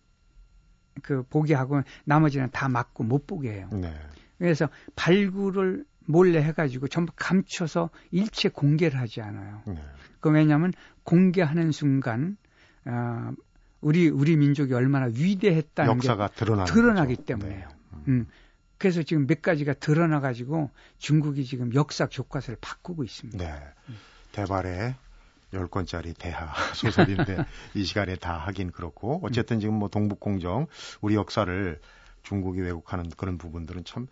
그 1.02 1.22
보게 1.22 1.54
하고 1.54 1.80
나머지는 2.04 2.50
다 2.50 2.68
막고 2.68 3.04
못 3.04 3.26
보게 3.26 3.52
해요. 3.52 3.70
네. 3.72 3.94
그래서 4.38 4.68
발굴을 4.96 5.86
몰래 6.10 6.42
해가지고 6.42 6.88
전부 6.88 7.12
감춰서 7.16 7.90
일체 8.10 8.48
공개를 8.48 8.98
하지 8.98 9.20
않아요. 9.20 9.62
네. 9.66 9.76
그 10.20 10.30
왜냐하면 10.30 10.72
공개하는 11.04 11.72
순간 11.72 12.36
어, 12.84 13.32
우리 13.80 14.08
우리 14.08 14.36
민족이 14.36 14.74
얼마나 14.74 15.06
위대했다는 15.06 15.94
역사가 15.94 16.28
게 16.28 16.44
드러나기 16.66 17.16
때문에요. 17.16 17.68
네. 17.68 17.74
음. 17.92 18.04
음. 18.08 18.26
그래서 18.78 19.02
지금 19.02 19.26
몇 19.26 19.42
가지가 19.42 19.74
드러나 19.74 20.20
가지고 20.20 20.70
중국이 20.98 21.44
지금 21.44 21.74
역사 21.74 22.06
교과서를 22.06 22.56
바꾸고 22.60 23.04
있습니다. 23.04 23.44
네. 23.44 23.62
대발의 24.32 24.94
10권짜리 25.52 26.16
대하 26.16 26.52
소설인데 26.74 27.44
이 27.74 27.84
시간에 27.84 28.16
다 28.16 28.38
하긴 28.38 28.70
그렇고 28.70 29.20
어쨌든 29.22 29.60
지금 29.60 29.74
뭐 29.74 29.88
동북공정 29.88 30.66
우리 31.00 31.14
역사를 31.14 31.78
중국이 32.22 32.60
왜곡하는 32.60 33.10
그런 33.16 33.38
부분들은 33.38 33.84
참 33.84 34.06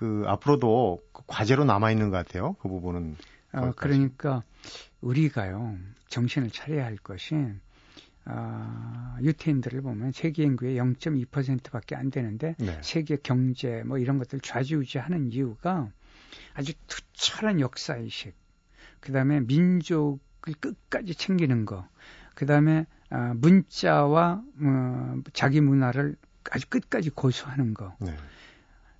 그 0.00 0.24
앞으로도 0.26 1.02
그 1.12 1.22
과제로 1.26 1.64
남아 1.66 1.90
있는 1.90 2.08
것 2.08 2.16
같아요. 2.16 2.54
그 2.54 2.70
부분은 2.70 3.16
어, 3.52 3.72
그러니까 3.76 4.42
우리가요 5.02 5.76
정신을 6.08 6.48
차려야 6.48 6.86
할 6.86 6.96
것이 6.96 7.34
어, 8.24 9.16
유태인들을 9.20 9.82
보면 9.82 10.12
세계 10.12 10.44
인구의 10.44 10.78
0.2%밖에 10.78 11.96
안 11.96 12.10
되는데 12.10 12.54
네. 12.58 12.80
세계 12.82 13.18
경제 13.22 13.82
뭐 13.84 13.98
이런 13.98 14.16
것들 14.16 14.40
좌지우지하는 14.40 15.32
이유가 15.32 15.90
아주 16.54 16.72
투철한 16.86 17.60
역사 17.60 17.96
의식, 17.96 18.32
그다음에 19.00 19.40
민족 19.40 20.20
그 20.40 20.52
끝까지 20.52 21.14
챙기는 21.14 21.66
거. 21.66 21.86
그 22.34 22.46
다음에 22.46 22.86
어, 23.10 23.34
문자와 23.36 24.42
어, 24.62 25.16
자기 25.34 25.60
문화를 25.60 26.16
아주 26.50 26.66
끝까지 26.70 27.10
고수하는 27.10 27.74
거. 27.74 27.94
네. 28.00 28.16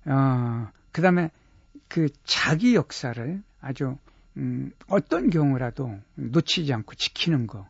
어, 0.05 0.69
그 0.91 1.01
다음에 1.01 1.31
그 1.87 2.07
자기 2.23 2.75
역사를 2.75 3.41
아주 3.59 3.97
음, 4.37 4.71
어떤 4.87 5.29
경우라도 5.29 5.99
놓치지 6.15 6.73
않고 6.73 6.95
지키는 6.95 7.47
거. 7.47 7.67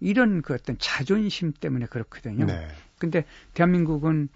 이런 0.00 0.42
그 0.42 0.54
어떤 0.54 0.76
자존심 0.78 1.52
때문에 1.52 1.86
그렇거든요. 1.86 2.44
네. 2.46 2.68
근데 2.98 3.24
대한민국은 3.54 4.28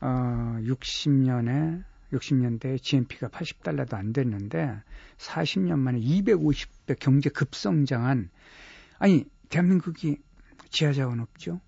어 0.00 0.58
60년에 0.60 1.82
60년대에 2.12 2.80
GNP가 2.80 3.28
80달러도 3.28 3.94
안 3.94 4.12
됐는데 4.12 4.80
40년 5.16 5.78
만에 5.78 5.98
250배 5.98 6.98
경제 6.98 7.30
급성장한 7.30 8.28
아니 8.98 9.24
대한민국이 9.48 10.18
지하자원 10.70 11.20
없죠. 11.20 11.60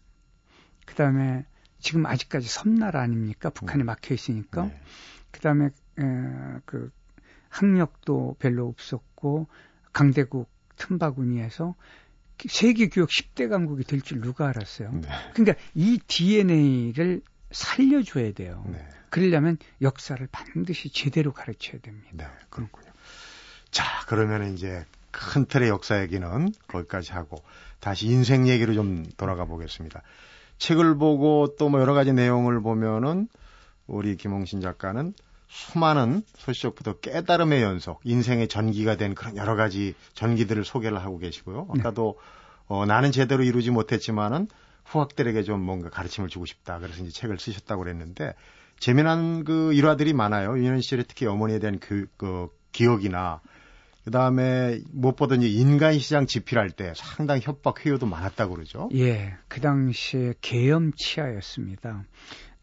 그다음에 0.84 1.46
지금 1.78 2.06
아직까지 2.06 2.48
섬나라 2.48 3.00
아닙니까? 3.00 3.50
북한에 3.50 3.84
음. 3.84 3.86
막혀 3.86 4.14
있으니까. 4.14 4.66
네. 4.66 4.80
그다음에 5.30 5.70
에, 5.98 6.60
그 6.64 6.90
학력도 7.48 8.36
별로 8.38 8.68
없었고 8.68 9.46
강대국 9.92 10.48
틈바구니에서 10.76 11.74
세계 12.48 12.88
교육 12.88 13.08
10대 13.08 13.48
강국이 13.48 13.84
될 13.84 14.02
줄 14.02 14.20
누가 14.20 14.48
알았어요. 14.48 14.90
네. 14.92 15.08
그러니까 15.32 15.54
이 15.74 15.98
DNA를 16.06 17.22
살려줘야 17.50 18.32
돼요. 18.32 18.62
네. 18.68 18.86
그러려면 19.08 19.56
역사를 19.80 20.26
반드시 20.30 20.90
제대로 20.90 21.32
가르쳐야 21.32 21.80
됩니다. 21.80 22.10
네, 22.12 22.26
그렇군요. 22.50 22.90
자, 23.70 23.84
그러면 24.06 24.52
이제 24.52 24.84
큰 25.10 25.46
틀의 25.46 25.70
역사 25.70 26.02
얘기는 26.02 26.52
거기까지 26.68 27.12
하고 27.12 27.42
다시 27.80 28.06
인생 28.08 28.46
얘기로 28.48 28.74
좀 28.74 29.06
돌아가 29.16 29.46
보겠습니다. 29.46 30.02
책을 30.58 30.96
보고 30.98 31.54
또 31.58 31.68
뭐 31.70 31.80
여러 31.80 31.94
가지 31.94 32.12
내용을 32.12 32.60
보면은 32.60 33.28
우리 33.86 34.16
김홍신 34.16 34.60
작가는 34.60 35.14
수많은 35.48 36.22
소시적부터 36.36 36.94
깨달음의 37.00 37.62
연속, 37.62 38.00
인생의 38.04 38.48
전기가 38.48 38.96
된 38.96 39.14
그런 39.14 39.36
여러 39.36 39.56
가지 39.56 39.94
전기들을 40.14 40.64
소개를 40.64 40.98
하고 40.98 41.18
계시고요. 41.18 41.68
네. 41.74 41.80
아까도 41.80 42.18
어, 42.66 42.84
나는 42.84 43.12
제대로 43.12 43.44
이루지 43.44 43.70
못했지만은 43.70 44.48
후학들에게 44.84 45.42
좀 45.42 45.60
뭔가 45.60 45.90
가르침을 45.90 46.28
주고 46.28 46.46
싶다. 46.46 46.78
그래서 46.78 47.02
이제 47.02 47.10
책을 47.10 47.38
쓰셨다고 47.38 47.82
그랬는데 47.82 48.34
재미난 48.78 49.44
그 49.44 49.72
일화들이 49.72 50.12
많아요. 50.12 50.58
유년 50.58 50.80
시절에 50.80 51.04
특히 51.06 51.26
어머니에 51.26 51.58
대한 51.58 51.78
그, 51.78 52.06
그 52.16 52.48
기억이나 52.72 53.40
그 54.04 54.12
다음에 54.12 54.78
무엇보다 54.92 55.34
이제 55.34 55.48
인간 55.48 55.98
시장 55.98 56.26
집필할 56.26 56.70
때 56.70 56.92
상당히 56.94 57.40
협박 57.42 57.84
회유도 57.84 58.06
많았다고 58.06 58.54
그러죠. 58.54 58.88
예, 58.94 59.34
그 59.48 59.60
당시에 59.60 60.34
계엄치하였습니다. 60.40 62.04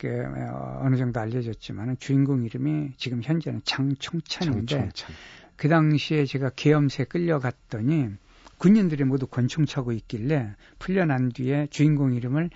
그 0.03 0.09
어, 0.09 0.81
어느 0.81 0.97
정도 0.97 1.21
알려졌지만 1.21 1.95
주인공 1.97 2.43
이름이 2.43 2.91
지금 2.97 3.23
현재는 3.23 3.61
장총찬인데 3.63 4.65
장총찬. 4.65 5.15
그 5.55 5.69
당시에 5.69 6.25
제가 6.25 6.51
계엄새 6.57 7.05
끌려갔더니 7.05 8.09
군인들이 8.57 9.05
모두 9.05 9.27
권총 9.27 9.65
차고 9.65 9.93
있길래 9.93 10.55
풀려난 10.77 11.29
뒤에 11.29 11.67
주인공 11.69 12.13
이름을 12.13 12.49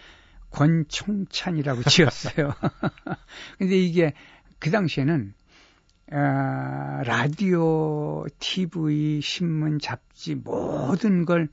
권총찬이라고 0.51 1.83
지었어요. 1.89 2.53
근데 3.57 3.77
이게 3.77 4.11
그 4.59 4.69
당시에는 4.69 5.33
아, 6.11 7.01
라디오, 7.05 8.25
TV, 8.39 9.21
신문, 9.21 9.79
잡지 9.79 10.35
모든 10.35 11.23
걸 11.23 11.47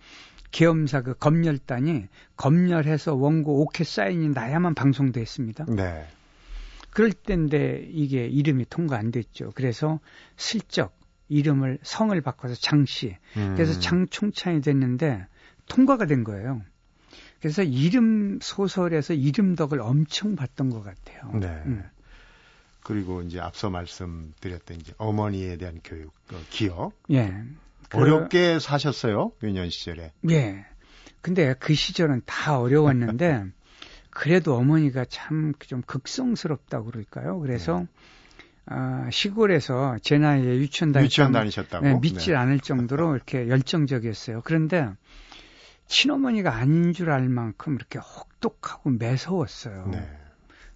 계엄사 0.55 1.03
그 1.03 1.15
검열단이 1.15 2.07
검열해서 2.37 3.17
원고 3.17 3.61
오케 3.63 3.83
사인이 3.83 4.29
나야만 4.29 4.75
방송됐습니다. 4.77 5.67
네. 5.69 6.07
그럴 6.91 7.11
때인데 7.13 7.89
이게 7.91 8.29
이름이 8.29 8.67
통과 8.71 8.97
안 8.97 9.11
됐죠. 9.11 9.51
그래서 9.57 9.99
슬쩍 10.37 10.97
이름을 11.29 11.81
성을 11.83 12.19
바꿔서 12.21 12.55
장씨. 12.55 13.17
음. 13.37 13.55
그래서 13.57 13.81
장총찬이 13.81 14.61
됐는데 14.61 15.27
통과가 15.67 16.07
된 16.07 16.23
거예요. 16.23 16.63
그래서 17.41 17.65
이름 17.65 18.39
소설에서 18.41 19.13
이름 19.13 19.57
덕을 19.57 19.81
엄청 19.81 20.37
봤던 20.37 20.71
것 20.71 20.85
같아요. 20.85 21.33
네. 21.37 21.49
음. 21.67 21.83
그리고 22.85 23.23
이제 23.23 23.41
앞서 23.41 23.71
말씀드렸던 23.71 24.77
이제 24.77 24.93
어머니에 24.99 25.57
대한 25.57 25.81
교육, 25.83 26.13
그 26.29 26.37
기억. 26.51 26.93
예. 27.11 27.43
그, 27.95 28.03
어렵게 28.03 28.59
사셨어요, 28.59 29.33
유년 29.43 29.71
시절에. 29.71 30.13
예. 30.31 30.65
근데 31.21 31.55
그 31.59 31.75
시절은 31.75 32.23
다 32.27 32.59
어려웠는데, 32.61 33.45
그래도 34.11 34.57
어머니가 34.57 35.05
참 35.07 35.55
좀 35.61 35.83
극성스럽다고 35.83 36.87
그럴까요? 36.91 37.39
그래서, 37.41 37.81
네. 37.81 37.87
아, 38.67 39.09
시골에서 39.11 39.97
제 40.03 40.19
나이에 40.19 40.57
유치원, 40.57 40.93
다니, 40.93 41.07
유치원 41.07 41.33
다니셨다고? 41.33 41.85
네, 41.85 41.95
믿지 42.01 42.31
네. 42.31 42.37
않을 42.37 42.61
정도로 42.61 43.15
이렇게 43.17 43.49
열정적이었어요. 43.49 44.43
그런데 44.45 44.89
친어머니가 45.87 46.55
아닌 46.55 46.93
줄 46.93 47.11
알 47.11 47.29
만큼 47.29 47.75
이렇게 47.75 47.99
혹독하고 47.99 48.91
매서웠어요. 48.91 49.89
네. 49.93 50.09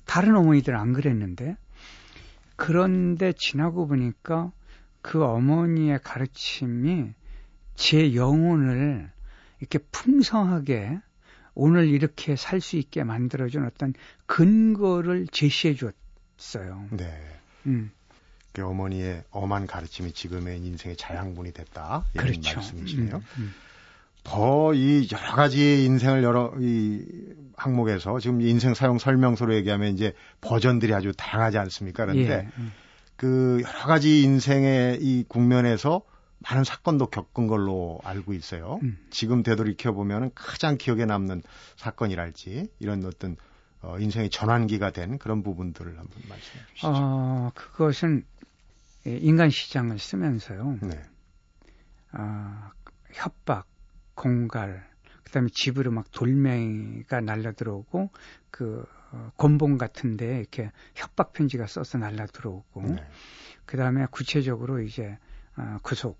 다른 0.05 0.37
어머니들은 0.37 0.79
안 0.79 0.93
그랬는데 0.93 1.57
그런데 2.57 3.33
지나고 3.37 3.87
보니까 3.87 4.51
그 5.03 5.25
어머니의 5.25 6.01
가르침이 6.03 7.13
제 7.75 8.15
영혼을 8.15 9.11
이렇게 9.61 9.79
풍성하게 9.79 10.99
오늘 11.55 11.89
이렇게 11.89 12.37
살 12.37 12.61
수 12.61 12.77
있게 12.77 13.03
만들어준 13.05 13.65
어떤 13.65 13.95
근거를 14.27 15.27
제시해 15.29 15.75
줬어요. 15.75 16.87
네. 16.91 17.21
음. 17.67 17.91
그 18.53 18.65
어머니의 18.65 19.25
엄한 19.31 19.67
가르침이 19.67 20.13
지금의 20.13 20.59
인생의 20.59 20.97
자양분이 20.97 21.53
됐다. 21.53 22.05
이런 22.15 22.27
그렇죠. 22.29 22.57
말씀이시네요. 22.57 23.17
음, 23.17 23.23
음. 23.39 23.55
더이 24.25 25.09
여러 25.13 25.35
가지 25.35 25.85
인생을 25.85 26.23
여러 26.23 26.53
이 26.59 27.05
항목에서 27.57 28.19
지금 28.21 28.41
인생 28.41 28.75
사용 28.75 28.99
설명서로 28.99 29.55
얘기하면 29.55 29.95
이제 29.95 30.13
버전들이 30.41 30.93
아주 30.95 31.13
다양하지 31.17 31.59
않습니까? 31.59 32.07
그런데 32.07 32.31
예. 32.31 32.49
음. 32.59 32.73
그 33.19 33.61
여러 33.65 33.87
가지 33.87 34.23
인생의 34.23 34.99
이 35.03 35.25
국면에서 35.27 36.03
많은 36.39 36.63
사건도 36.63 37.07
겪은 37.09 37.49
걸로 37.49 37.99
알고 38.05 38.33
있어요. 38.33 38.79
음. 38.85 38.97
지금 39.11 39.43
되돌이켜 39.43 39.93
보면 39.93 40.31
가장 40.37 40.79
기억에 40.79 41.05
남는 41.05 41.43
사건이랄지 41.77 42.71
이런 42.79 43.05
어떤 43.05 43.37
어, 43.83 43.99
인생의 43.99 44.31
전환기가 44.31 44.93
된 44.93 45.19
그런 45.19 45.43
부분들을 45.43 45.99
한번 45.99 46.23
말씀해 46.29 46.65
주시죠. 46.75 46.89
어, 46.89 47.51
그것은 47.57 48.25
인간 49.05 49.51
시장을 49.51 49.99
쓰면서요. 49.99 50.79
네. 50.83 51.03
아, 52.13 52.71
협박, 53.13 53.67
공갈, 54.15 54.89
그다음에 55.25 55.49
집으로 55.53 55.91
막 55.91 56.09
돌멩이가 56.13 57.21
날라 57.21 57.53
들어오고 57.53 58.11
그 58.53 58.87
어, 59.13 59.33
곤봉 59.37 59.79
같은데 59.79 60.39
이렇게 60.39 60.71
협박 60.95 61.33
편지가 61.33 61.67
써서 61.67 61.99
날라 61.99 62.27
들어오고 62.27 62.83
네. 62.83 63.07
그 63.65 63.77
다음에 63.77 64.07
구체적으로 64.11 64.81
이제 64.81 65.19
어, 65.57 65.79
구속 65.83 66.19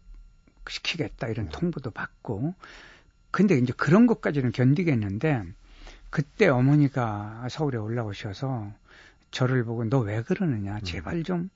시키겠다 0.69 1.29
이런 1.29 1.47
네. 1.47 1.53
통보도 1.53 1.91
받고 1.91 2.55
근데 3.31 3.57
이제 3.59 3.73
그런 3.77 4.07
것까지는 4.07 4.53
견디겠는데 4.53 5.45
그때 6.11 6.49
어머니가 6.49 7.47
서울에 7.51 7.77
올라오셔서 7.79 8.73
저를 9.31 9.65
보고 9.65 9.85
너 9.85 10.01
왜 10.01 10.23
그러느냐 10.23 10.77
음. 10.77 10.81
제발 10.83 11.23
좀 11.23 11.51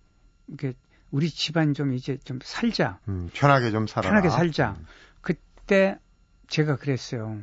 이렇게 0.48 0.74
우리 1.10 1.30
집안 1.30 1.74
좀 1.74 1.94
이제 1.94 2.18
좀 2.18 2.38
살자 2.42 2.98
음, 3.08 3.30
편하게 3.32 3.70
좀 3.70 3.86
살아 3.86 4.08
편하게 4.08 4.28
살자 4.28 4.76
음. 4.78 4.86
그때 5.20 5.98
제가 6.48 6.76
그랬어요. 6.76 7.40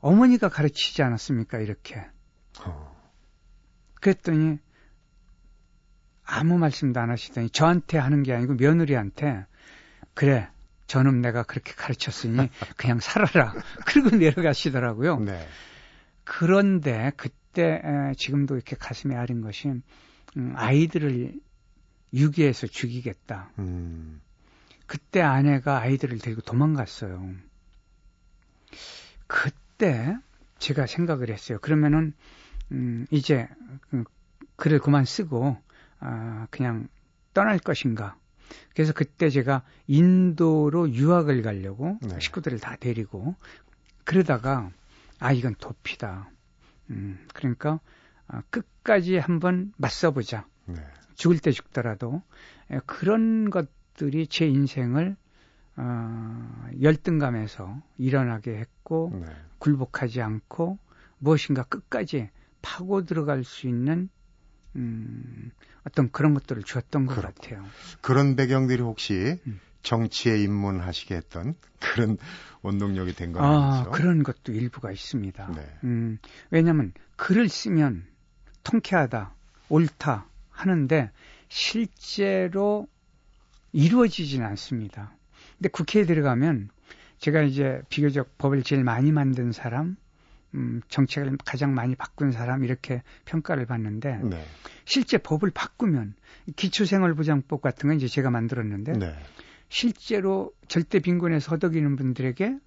어머니가 0.00 0.48
가르치지 0.48 1.02
않았습니까? 1.02 1.58
이렇게. 1.58 2.06
어. 2.60 2.93
그랬더니 4.04 4.58
아무 6.24 6.58
말씀도 6.58 7.00
안 7.00 7.10
하시더니 7.10 7.48
저한테 7.48 7.96
하는 7.96 8.22
게 8.22 8.34
아니고 8.34 8.54
며느리한테 8.54 9.46
그래 10.12 10.48
저는 10.86 11.22
내가 11.22 11.42
그렇게 11.42 11.72
가르쳤으니 11.72 12.50
그냥 12.76 13.00
살아라. 13.00 13.54
그리고 13.86 14.14
내려가시더라고요. 14.14 15.20
네. 15.20 15.48
그런데 16.22 17.12
그때 17.16 17.80
지금도 18.18 18.56
이렇게 18.56 18.76
가슴에 18.76 19.16
아린 19.16 19.40
것이 19.40 19.68
음, 19.68 20.52
아이들을 20.54 21.40
유기해서 22.12 22.66
죽이겠다. 22.66 23.52
음. 23.58 24.20
그때 24.86 25.22
아내가 25.22 25.80
아이들을 25.80 26.18
데리고 26.18 26.42
도망갔어요. 26.42 27.34
그때 29.26 30.14
제가 30.58 30.86
생각을 30.86 31.30
했어요. 31.30 31.58
그러면은 31.62 32.12
음, 32.72 33.06
이제 33.10 33.48
그 33.90 34.04
글을 34.56 34.78
그만 34.78 35.04
쓰고 35.04 35.56
아, 36.00 36.46
그냥 36.50 36.88
떠날 37.32 37.58
것인가. 37.58 38.16
그래서 38.74 38.92
그때 38.92 39.30
제가 39.30 39.62
인도로 39.86 40.90
유학을 40.90 41.42
가려고 41.42 41.98
네. 42.02 42.20
식구들을 42.20 42.60
다 42.60 42.76
데리고 42.76 43.34
그러다가 44.04 44.70
아 45.18 45.32
이건 45.32 45.54
도피다. 45.56 46.30
음, 46.90 47.26
그러니까 47.32 47.80
아, 48.26 48.42
끝까지 48.50 49.16
한번 49.16 49.72
맞서보자. 49.76 50.46
네. 50.66 50.76
죽을 51.14 51.38
때 51.38 51.52
죽더라도 51.52 52.22
에, 52.70 52.80
그런 52.86 53.50
것들이 53.50 54.26
제 54.26 54.46
인생을 54.46 55.16
어, 55.76 56.68
열등감에서 56.80 57.82
일어나게 57.98 58.56
했고 58.56 59.10
네. 59.14 59.26
굴복하지 59.58 60.20
않고 60.20 60.78
무엇인가 61.18 61.64
끝까지 61.64 62.30
파고 62.64 63.04
들어갈 63.04 63.44
수 63.44 63.68
있는 63.68 64.08
음, 64.76 65.52
어떤 65.86 66.10
그런 66.10 66.34
것들을 66.34 66.62
주었던 66.64 67.06
것 67.06 67.14
그렇고. 67.14 67.34
같아요. 67.42 67.64
그런 68.00 68.34
배경들이 68.34 68.82
혹시 68.82 69.38
음. 69.46 69.60
정치에 69.82 70.38
입문하시게 70.42 71.14
했던 71.14 71.54
그런 71.78 72.16
원동력이 72.62 73.14
된건 73.14 73.44
아, 73.44 73.76
아니죠? 73.76 73.90
그런 73.90 74.22
것도 74.22 74.52
일부가 74.52 74.90
있습니다. 74.90 75.52
네. 75.54 75.78
음, 75.84 76.18
왜냐하면 76.50 76.92
글을 77.16 77.48
쓰면 77.50 78.06
통쾌하다, 78.64 79.34
옳다 79.68 80.26
하는데 80.50 81.10
실제로 81.48 82.88
이루어지지는 83.72 84.46
않습니다. 84.46 85.12
근데 85.58 85.68
국회에 85.68 86.06
들어가면 86.06 86.70
제가 87.18 87.42
이제 87.42 87.82
비교적 87.90 88.38
법을 88.38 88.62
제일 88.62 88.84
많이 88.84 89.12
만든 89.12 89.52
사람, 89.52 89.96
음, 90.54 90.80
정책을 90.88 91.36
가장 91.44 91.74
많이 91.74 91.94
바꾼 91.94 92.30
사람 92.30 92.64
이렇게 92.64 93.02
평가를 93.24 93.66
받는데 93.66 94.18
네. 94.22 94.44
실제 94.84 95.18
법을 95.18 95.50
바꾸면 95.50 96.14
기초생활보장법 96.56 97.60
같은 97.60 97.88
건 97.88 97.96
이제 97.96 98.06
제가 98.06 98.30
만들었는데 98.30 98.92
네. 98.92 99.14
실제로 99.68 100.52
절대 100.68 101.00
빈곤에서 101.00 101.50
허덕이는 101.52 101.96
분들에게 101.96 102.58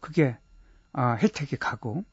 그게 0.00 0.36
아, 0.92 1.12
혜택이 1.12 1.56
가고 1.56 2.04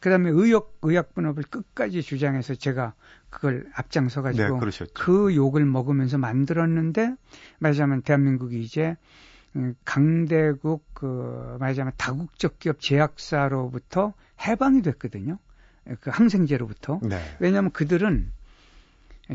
그다음에 0.00 0.30
의욕 0.30 0.78
의약 0.80 1.14
분업을 1.14 1.42
끝까지 1.42 2.00
주장해서 2.00 2.54
제가 2.54 2.94
그걸 3.28 3.70
앞장서 3.74 4.22
가지고 4.22 4.58
네, 4.70 4.86
그 4.94 5.34
욕을 5.34 5.66
먹으면서 5.66 6.16
만들었는데 6.16 7.14
말하자면 7.58 8.02
대한민국이 8.02 8.62
이제 8.62 8.88
음, 8.90 8.96
강대국 9.84 10.84
그 10.94 11.56
말하자면 11.60 11.92
다국적 11.96 12.58
기업 12.58 12.80
제약사로부터 12.80 14.14
해방이 14.40 14.82
됐거든요. 14.82 15.38
그 16.00 16.10
항생제로부터. 16.10 17.00
네. 17.02 17.20
왜냐하면 17.38 17.70
그들은 17.72 18.30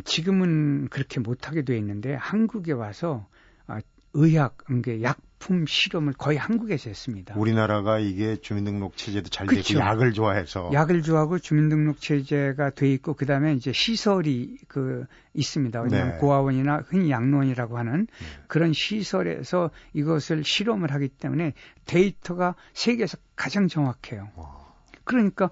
지금은 0.04 0.88
그렇게 0.90 1.20
못하게 1.20 1.64
돼 1.64 1.78
있는데 1.78 2.14
한국에 2.16 2.72
와서 2.72 3.28
아, 3.68 3.80
의학, 4.14 4.58
그러니까 4.58 5.02
약 5.02 5.18
품 5.40 5.66
실험을 5.68 6.14
거의 6.14 6.38
한국에서 6.38 6.90
했습니다. 6.90 7.36
우리나라가 7.38 8.00
이게 8.00 8.38
주민등록 8.38 8.98
체제도 8.98 9.30
잘 9.30 9.46
되고 9.48 9.56
그렇죠. 9.56 9.80
약을 9.80 10.14
좋아해서 10.14 10.72
약을 10.74 11.04
좋아하고 11.04 11.40
주민등록 11.40 12.02
체제가 12.02 12.72
돼 12.72 12.92
있고 12.94 13.14
그다음에 13.14 13.54
이제 13.54 13.72
시설이 13.72 14.58
그 14.68 15.06
있습니다. 15.34 15.82
왜냐하면 15.82 16.14
네. 16.14 16.20
고아원이나 16.20 16.84
흔히 16.88 17.12
양로원이라고 17.12 17.78
하는 17.78 18.08
네. 18.08 18.26
그런 18.48 18.74
시설에서 18.74 19.70
이것을 19.94 20.44
실험을 20.44 20.92
하기 20.94 21.10
때문에 21.10 21.54
데이터가 21.86 22.56
세계에서 22.74 23.18
가장 23.36 23.68
정확해요. 23.68 24.30
와. 24.36 24.58
그러니까 25.04 25.52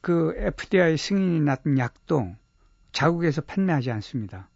그 0.00 0.32
FDI 0.36 0.96
승인이 0.96 1.40
났던 1.40 1.78
약도 1.78 2.34
자국에서 2.92 3.42
판매하지 3.42 3.90
않습니다. 3.90 4.48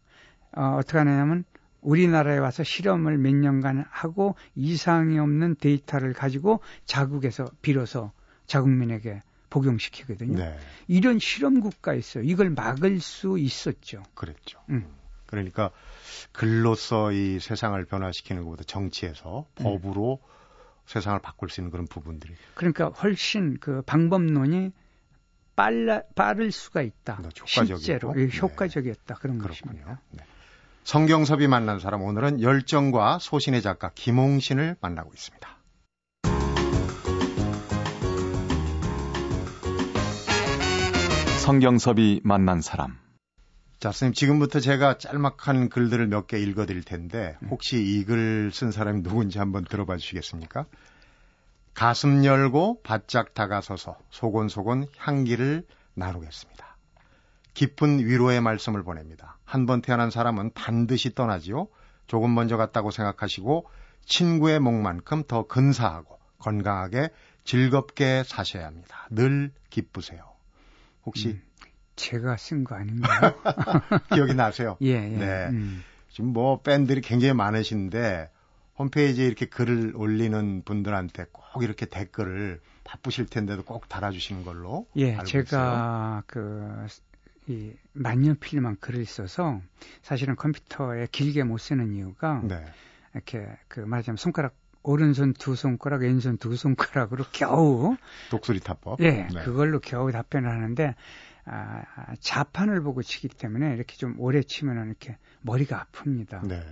어, 0.56 0.76
어떻게 0.78 0.98
하냐면 0.98 1.44
우리나라에 1.85 2.38
와서 2.38 2.64
실험을 2.64 3.18
몇 3.18 3.35
년간 3.35 3.85
하고 3.90 4.35
이상이 4.57 5.18
없는 5.18 5.57
데이터를 5.57 6.12
가지고 6.12 6.61
자국에서 6.85 7.47
비로소 7.62 8.11
자국민에게 8.47 9.20
복용시키거든요. 9.51 10.38
네. 10.38 10.59
이런 10.88 11.18
실험 11.20 11.61
국가 11.61 11.94
있어요. 11.94 12.25
이걸 12.25 12.51
막을 12.51 13.01
수 13.01 13.38
있었죠. 13.38 14.03
그랬죠. 14.14 14.59
음. 14.70 14.87
그러니까 15.27 15.70
글로서 16.33 17.12
이 17.12 17.38
세상을 17.38 17.83
변화시키는 17.85 18.42
것보다 18.42 18.64
정치에서 18.64 19.47
음. 19.61 19.62
법으로 19.62 20.20
세상을 20.87 21.18
바꿀 21.20 21.49
수 21.51 21.61
있는 21.61 21.70
그런 21.70 21.87
부분들이. 21.87 22.35
그러니까 22.55 22.88
훨씬 22.88 23.59
그 23.59 23.83
방법론이 23.83 24.73
빨라, 25.57 26.03
빠를 26.16 26.51
수가 26.51 26.83
있다. 26.83 27.20
실제로 27.47 28.12
네. 28.12 28.29
효과적이었다 28.37 29.14
그런 29.14 29.38
그렇군요. 29.38 29.73
것입니다. 29.73 30.01
네. 30.11 30.25
성경섭이 30.85 31.47
만난 31.49 31.79
사람 31.81 32.03
오늘은 32.03 32.42
열정과 32.42 33.18
소신의 33.18 33.62
작가 33.62 33.90
김홍신을 33.94 34.77
만나고 34.81 35.11
있습니다. 35.14 35.49
성경섭이 41.44 42.20
만난 42.25 42.61
사람. 42.62 42.99
자, 43.79 43.90
선생님 43.92 44.14
지금부터 44.14 44.61
제가 44.61 44.97
짤막한 44.99 45.68
글들을 45.68 46.07
몇 46.07 46.27
개 46.27 46.38
읽어드릴 46.38 46.85
텐데 46.85 47.37
혹시 47.51 47.77
이 47.77 48.05
글 48.07 48.51
쓴 48.51 48.70
사람이 48.70 49.03
누군지 49.03 49.38
한번 49.38 49.64
들어봐 49.64 49.97
주시겠습니까? 49.99 50.64
가슴 51.75 52.25
열고 52.25 52.81
바짝 52.83 53.35
다가서서 53.35 53.99
소곤소곤 54.11 54.87
향기를 54.97 55.64
나누겠습니다. 55.94 56.73
깊은 57.54 58.00
위로의 58.00 58.40
말씀을 58.40 58.82
보냅니다. 58.82 59.38
한 59.44 59.66
번 59.66 59.80
태어난 59.82 60.10
사람은 60.10 60.50
반드시 60.54 61.14
떠나지요. 61.14 61.68
조금 62.06 62.34
먼저 62.34 62.56
갔다고 62.56 62.90
생각하시고 62.90 63.66
친구의 64.04 64.60
목만큼 64.60 65.22
더 65.26 65.46
근사하고 65.46 66.18
건강하게 66.38 67.08
즐겁게 67.44 68.22
사셔야 68.24 68.66
합니다. 68.66 69.06
늘 69.10 69.52
기쁘세요. 69.70 70.22
혹시 71.06 71.28
음, 71.28 71.42
제가 71.96 72.36
쓴 72.36 72.64
거 72.64 72.74
아닌가요? 72.74 73.34
기억이 74.12 74.34
나세요? 74.34 74.76
예, 74.82 74.88
예. 74.94 75.08
네. 75.08 75.46
음. 75.48 75.82
지금 76.10 76.32
뭐 76.32 76.60
팬들이 76.60 77.00
굉장히 77.00 77.34
많으신데 77.34 78.30
홈페이지에 78.78 79.26
이렇게 79.26 79.46
글을 79.46 79.92
올리는 79.96 80.62
분들한테 80.64 81.26
꼭 81.32 81.62
이렇게 81.62 81.86
댓글을 81.86 82.60
바쁘실 82.82 83.26
텐데도 83.26 83.62
꼭 83.64 83.88
달아주시는 83.88 84.44
걸로 84.44 84.86
예, 84.96 85.16
제가 85.24 85.42
있어요. 85.42 86.22
그 86.26 86.86
이 87.46 87.72
만년 87.92 88.37
필만 88.38 88.76
글을 88.80 89.04
써서 89.04 89.61
사실은 90.02 90.35
컴퓨터에 90.37 91.09
길게 91.12 91.44
못 91.44 91.59
쓰는 91.59 91.92
이유가 91.94 92.40
네. 92.42 92.64
이렇게 93.12 93.46
그 93.68 93.80
말하자면 93.80 94.16
손가락 94.16 94.54
오른손 94.83 95.33
두 95.33 95.57
손가락, 95.57 96.02
왼손 96.02 96.37
두 96.37 96.57
손가락으로 96.57 97.24
겨우 97.33 97.96
독수리 98.30 98.61
타법. 98.61 99.00
예, 99.00 99.26
네. 99.33 99.44
그걸로 99.44 99.80
겨우 99.80 100.12
답변을 100.12 100.50
하는데 100.50 100.94
아, 101.46 102.14
자판을 102.20 102.83
보고 102.83 103.02
치기 103.02 103.28
때문에 103.28 103.74
이렇게 103.74 103.96
좀 103.96 104.14
오래 104.18 104.42
치면은 104.42 104.88
이렇게 104.88 105.16
머리가 105.42 105.87
아픕니다. 105.92 106.46
네. 106.46 106.62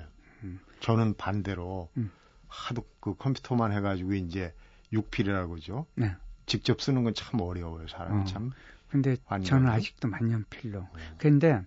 음. 0.44 0.60
저는 0.80 1.14
반대로 1.14 1.88
음. 1.96 2.10
하도 2.48 2.84
그 3.00 3.14
컴퓨터만 3.14 3.72
해가지고 3.72 4.12
이제 4.14 4.54
육필이라고 4.92 5.48
그러죠. 5.50 5.86
네. 5.94 6.14
직접 6.46 6.82
쓰는 6.82 7.04
건 7.04 7.14
참 7.14 7.40
어려워요. 7.40 7.86
사람이 7.88 8.22
어. 8.22 8.24
참 8.24 8.50
근데 8.92 9.16
완전. 9.26 9.48
저는 9.48 9.70
아직도 9.72 10.06
만년필로. 10.08 10.80
음. 10.80 11.14
근데 11.16 11.62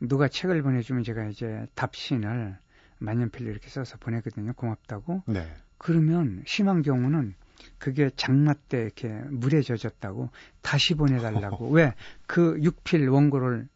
누가 0.00 0.28
책을 0.28 0.62
보내주면 0.62 1.02
제가 1.02 1.24
이제 1.24 1.66
답신을 1.74 2.56
만년필로 2.98 3.50
이렇게 3.50 3.68
써서 3.68 3.96
보내거든요. 3.98 4.52
고맙다고. 4.52 5.24
네. 5.26 5.52
그러면 5.76 6.44
심한 6.46 6.82
경우는 6.82 7.34
그게 7.78 8.10
장마 8.14 8.54
때 8.54 8.80
이렇게 8.82 9.08
물에 9.08 9.62
젖었다고 9.62 10.30
다시 10.62 10.94
보내달라고. 10.94 11.68
왜? 11.74 11.94
그 12.28 12.56
육필 12.62 13.08
원고를 13.08 13.68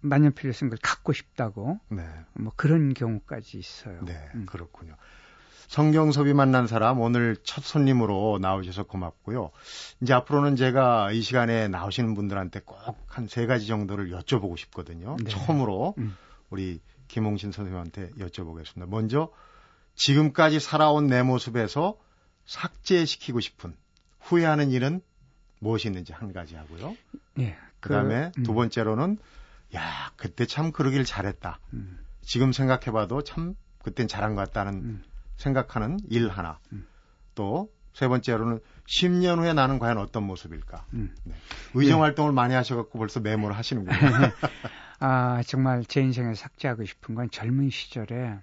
만년필로 0.00 0.54
쓴 0.54 0.70
걸 0.70 0.78
갖고 0.80 1.12
싶다고. 1.12 1.78
네. 1.90 2.08
뭐 2.32 2.54
그런 2.56 2.94
경우까지 2.94 3.58
있어요. 3.58 4.02
네, 4.06 4.14
음. 4.34 4.46
그렇군요. 4.46 4.96
성경섭이 5.68 6.32
만난 6.32 6.66
사람 6.66 7.00
오늘 7.00 7.36
첫 7.42 7.64
손님으로 7.64 8.38
나오셔서 8.40 8.84
고맙고요. 8.84 9.50
이제 10.00 10.12
앞으로는 10.14 10.56
제가 10.56 11.10
이 11.12 11.20
시간에 11.22 11.68
나오시는 11.68 12.14
분들한테 12.14 12.60
꼭 12.60 12.76
한 13.16 13.28
세 13.28 13.46
가지 13.46 13.66
정도를 13.66 14.10
여쭤보고 14.10 14.58
싶거든요. 14.58 15.16
네. 15.22 15.30
처음으로 15.30 15.94
음. 15.98 16.16
우리 16.50 16.80
김홍신 17.08 17.50
선생님한테 17.50 18.10
여쭤보겠습니다. 18.18 18.86
먼저 18.88 19.30
지금까지 19.94 20.60
살아온 20.60 21.06
내 21.06 21.22
모습에서 21.22 21.96
삭제시키고 22.44 23.40
싶은 23.40 23.74
후회하는 24.20 24.70
일은 24.70 25.00
무엇이 25.60 25.88
있는지 25.88 26.12
한 26.12 26.32
가지 26.34 26.56
하고요. 26.56 26.94
네, 27.34 27.56
그, 27.80 27.88
그다음에 27.88 28.32
음. 28.36 28.42
두 28.42 28.52
번째로는 28.52 29.18
야 29.74 30.12
그때 30.16 30.44
참 30.46 30.72
그러길 30.72 31.04
잘했다. 31.04 31.58
음. 31.72 31.98
지금 32.20 32.52
생각해봐도 32.52 33.22
참 33.22 33.54
그땐 33.82 34.08
잘한 34.08 34.34
것 34.34 34.42
같다는 34.42 34.74
음. 34.74 35.04
생각하는 35.36 35.98
일 36.08 36.28
하나. 36.28 36.58
음. 36.72 36.86
또세 37.34 38.08
번째로는 38.08 38.60
10년 38.86 39.38
후에 39.38 39.52
나는 39.52 39.78
과연 39.78 39.98
어떤 39.98 40.22
모습일까. 40.24 40.86
음. 40.94 41.14
네. 41.24 41.34
의정 41.74 41.98
예. 41.98 42.02
활동을 42.02 42.32
많이 42.32 42.54
하셔갖고 42.54 42.98
벌써 42.98 43.20
메모를 43.20 43.56
하시는군요. 43.56 43.96
아 44.98 45.42
정말 45.46 45.84
제 45.84 46.00
인생에 46.00 46.34
삭제하고 46.34 46.84
싶은 46.84 47.14
건 47.14 47.30
젊은 47.30 47.68
시절에 47.70 48.38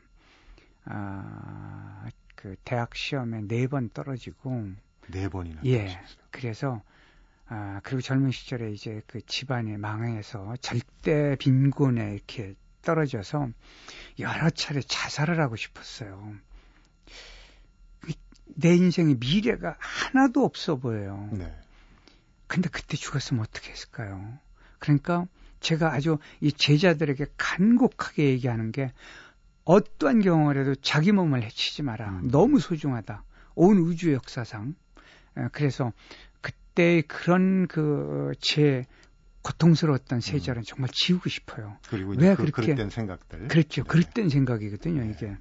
아, 0.86 2.06
그 2.36 2.56
대학 2.64 2.96
시험에 2.96 3.42
네 3.48 3.68
번 3.68 3.90
떨어지고 3.90 4.72
네 5.08 5.30
번이나 5.30 5.62
예. 5.66 5.78
떨어졌어요. 5.88 6.18
그래서 6.32 6.82
아, 7.48 7.80
그리고 7.84 8.02
젊은 8.02 8.32
시절에 8.32 8.72
이제 8.72 9.02
그 9.08 9.22
집안이 9.26 9.78
망해서 9.78 10.56
절대 10.62 11.36
빈곤에 11.38 12.14
이렇게 12.14 12.56
떨어져서 12.82 13.50
여러 14.20 14.50
차례 14.50 14.82
자살을 14.82 15.40
하고 15.40 15.56
싶었어요. 15.56 16.34
내 18.56 18.76
인생의 18.76 19.16
미래가 19.20 19.76
하나도 19.80 20.44
없어 20.44 20.76
보여요. 20.78 21.30
네. 21.32 21.54
근데 22.48 22.70
그때 22.70 22.98
죽었으면 22.98 23.44
어떻게 23.44 23.72
했을까요? 23.72 24.38
그러니까 24.80 25.26
제가 25.60 25.94
아주 25.94 26.18
이 26.42 26.52
제자들에게 26.52 27.26
간곡하게 27.38 28.26
얘기하는 28.30 28.72
게 28.72 28.92
어떠한 29.66 30.22
경우라도 30.22 30.76
자기 30.76 31.12
몸을 31.12 31.44
해치지 31.44 31.84
마라. 31.84 32.10
음. 32.10 32.30
너무 32.30 32.60
소중하다. 32.60 33.24
온 33.56 33.78
우주 33.78 34.14
역사상. 34.14 34.76
그래서 35.52 35.94
그때 36.42 37.02
그런 37.08 37.68
그 37.68 38.34
제 38.40 38.86
고통스러웠던 39.44 40.22
세절은 40.22 40.62
음. 40.62 40.64
정말 40.66 40.90
지우고 40.92 41.30
싶어요. 41.30 41.78
그리고 41.90 42.12
왜 42.18 42.36
그, 42.36 42.44
그렇게 42.44 42.62
그릇된 42.68 42.90
생각들. 42.90 43.48
그렇죠. 43.50 43.84
네. 43.84 43.88
그릇된 43.88 44.30
생각이거든요. 44.30 45.02
네. 45.02 45.12
이게. 45.12 45.38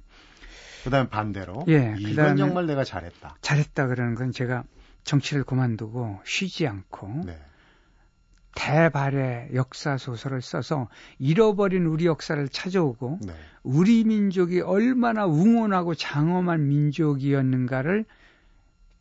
그다음 0.83 1.07
반대로. 1.07 1.63
예. 1.69 1.95
이건 1.97 2.37
정말 2.37 2.65
내가 2.65 2.83
잘했다. 2.83 3.37
잘했다 3.41 3.87
그러는 3.87 4.15
건 4.15 4.31
제가 4.31 4.63
정치를 5.03 5.43
그만두고 5.43 6.19
쉬지 6.25 6.67
않고 6.67 7.23
네. 7.25 7.39
대발의 8.55 9.49
역사 9.55 9.97
소설을 9.97 10.41
써서 10.41 10.87
잃어버린 11.17 11.85
우리 11.85 12.05
역사를 12.05 12.47
찾아오고 12.47 13.19
네. 13.25 13.33
우리 13.63 14.03
민족이 14.03 14.61
얼마나 14.61 15.25
웅원하고 15.25 15.95
장엄한 15.95 16.67
민족이었는가를 16.67 18.05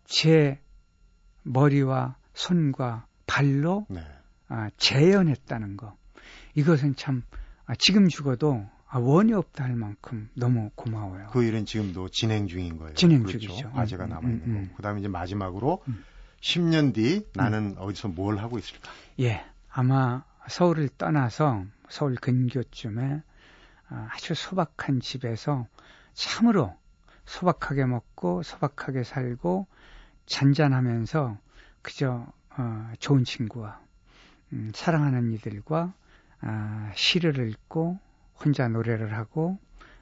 제 0.05 0.59
머리와 1.43 2.17
손과 2.35 3.07
발로 3.27 3.87
네. 3.91 4.01
아, 4.49 4.71
재현했다는 4.77 5.77
거. 5.77 5.97
이것은 6.55 6.97
참 6.97 7.23
아, 7.67 7.75
지금 7.79 8.09
죽어도 8.09 8.67
아, 8.95 8.99
원이 8.99 9.33
없다 9.33 9.65
할 9.65 9.75
만큼 9.75 10.29
너무 10.35 10.71
고마워요. 10.75 11.29
그 11.33 11.43
일은 11.43 11.65
지금도 11.65 12.11
진행 12.11 12.47
중인 12.47 12.77
거예요. 12.77 12.93
진행 12.93 13.23
그렇죠? 13.23 13.39
중이죠. 13.39 13.73
아재가 13.75 14.05
남아 14.07 14.29
있는 14.29 14.45
음, 14.45 14.51
음, 14.51 14.57
음. 14.57 14.69
거. 14.69 14.77
그다음에 14.77 15.01
이제 15.01 15.09
마지막으로 15.09 15.83
음. 15.89 16.05
10년 16.43 16.93
뒤 16.93 17.27
나는 17.33 17.75
어디서 17.79 18.09
뭘 18.09 18.37
하고 18.37 18.59
있을까? 18.59 18.91
예, 19.21 19.43
아마 19.71 20.25
서울을 20.47 20.91
떠나서 20.99 21.65
서울 21.89 22.17
근교쯤에 22.17 23.23
아, 23.89 24.09
아주 24.13 24.35
소박한 24.35 25.01
집에서 25.01 25.67
참으로 26.13 26.77
소박하게 27.25 27.87
먹고 27.87 28.43
소박하게 28.43 29.05
살고 29.05 29.69
잔잔하면서 30.27 31.39
그저 31.81 32.27
어, 32.59 32.93
좋은 32.99 33.25
친구와 33.25 33.81
음, 34.53 34.71
사랑하는 34.75 35.33
이들과 35.33 35.95
아, 36.43 36.93
시를 36.95 37.49
읽고 37.49 37.99
혼자 38.39 38.69
노래를 38.69 39.17
하고 39.17 39.59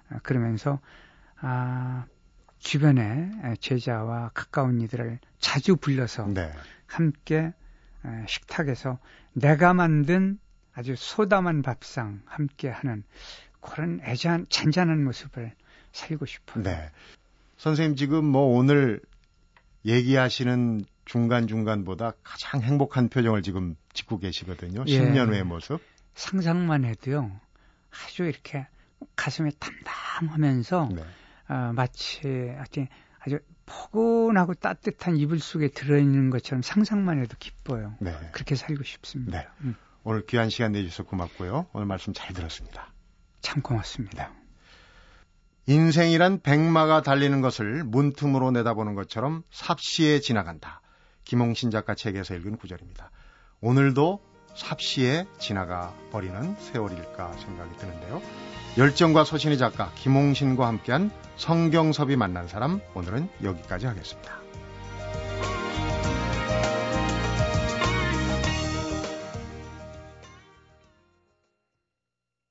아, 0.08 0.18
그러면서 0.22 0.80
아, 1.40 2.06
주변에 2.58 3.30
제자와 3.60 4.30
가까운 4.34 4.80
이들을 4.80 5.18
자주 5.38 5.76
불러서 5.76 6.26
네. 6.26 6.52
함께 6.86 7.52
식탁에서 8.26 8.98
내가 9.32 9.72
만든 9.72 10.38
아주 10.74 10.94
소담한 10.96 11.62
밥상 11.62 12.20
함께 12.26 12.68
하는 12.68 13.02
그런 13.60 14.00
애잔 14.04 14.46
잔잔한 14.50 15.02
모습을 15.04 15.52
살고 15.92 16.26
싶어요. 16.26 16.64
네. 16.64 16.90
선생님 17.56 17.96
지금 17.96 18.24
뭐 18.24 18.56
오늘 18.56 19.00
얘기하시는 19.84 20.84
중간중간보다 21.04 22.12
가장 22.22 22.62
행복한 22.62 23.08
표정을 23.08 23.42
지금 23.42 23.76
짓고 23.92 24.18
계시거든요. 24.18 24.84
예. 24.86 25.00
10년 25.00 25.28
후의 25.28 25.44
모습. 25.44 25.80
상상만 26.14 26.84
해도요. 26.84 27.32
아주 27.90 28.24
이렇게 28.24 28.66
가슴이 29.16 29.50
담담하면서 29.58 30.88
네. 30.92 31.02
어, 31.48 31.72
마치 31.74 32.54
아주, 32.58 32.86
아주 33.20 33.38
포근하고 33.66 34.54
따뜻한 34.54 35.16
이불 35.16 35.40
속에 35.40 35.68
들어있는 35.68 36.30
것처럼 36.30 36.62
상상만 36.62 37.20
해도 37.20 37.36
기뻐요. 37.38 37.94
네. 38.00 38.14
그렇게 38.32 38.54
살고 38.54 38.82
싶습니다. 38.84 39.38
네. 39.38 39.48
음. 39.62 39.76
오늘 40.02 40.24
귀한 40.26 40.50
시간 40.50 40.72
내주셔서 40.72 41.04
고맙고요. 41.04 41.66
오늘 41.72 41.86
말씀 41.86 42.12
잘 42.12 42.32
들었습니다. 42.32 42.92
참 43.40 43.62
고맙습니다. 43.62 44.28
네. 44.28 44.40
인생이란 45.66 46.40
백마가 46.40 47.02
달리는 47.02 47.40
것을 47.40 47.84
문틈으로 47.84 48.50
내다보는 48.50 48.94
것처럼 48.94 49.42
삽시에 49.50 50.20
지나간다. 50.20 50.80
김홍신 51.24 51.70
작가 51.70 51.94
책에서 51.94 52.34
읽은 52.34 52.56
구절입니다. 52.56 53.10
오늘도 53.60 54.20
삽시에 54.54 55.26
지나가 55.38 55.94
버리는 56.10 56.56
세월일까 56.58 57.32
생각이 57.32 57.76
드는데요. 57.76 58.20
열정과 58.78 59.24
소신의 59.24 59.58
작가 59.58 59.90
김홍신과 59.96 60.66
함께한 60.66 61.10
성경섭이 61.36 62.16
만난 62.16 62.46
사람 62.46 62.80
오늘은 62.94 63.28
여기까지 63.42 63.86
하겠습니다. 63.86 64.39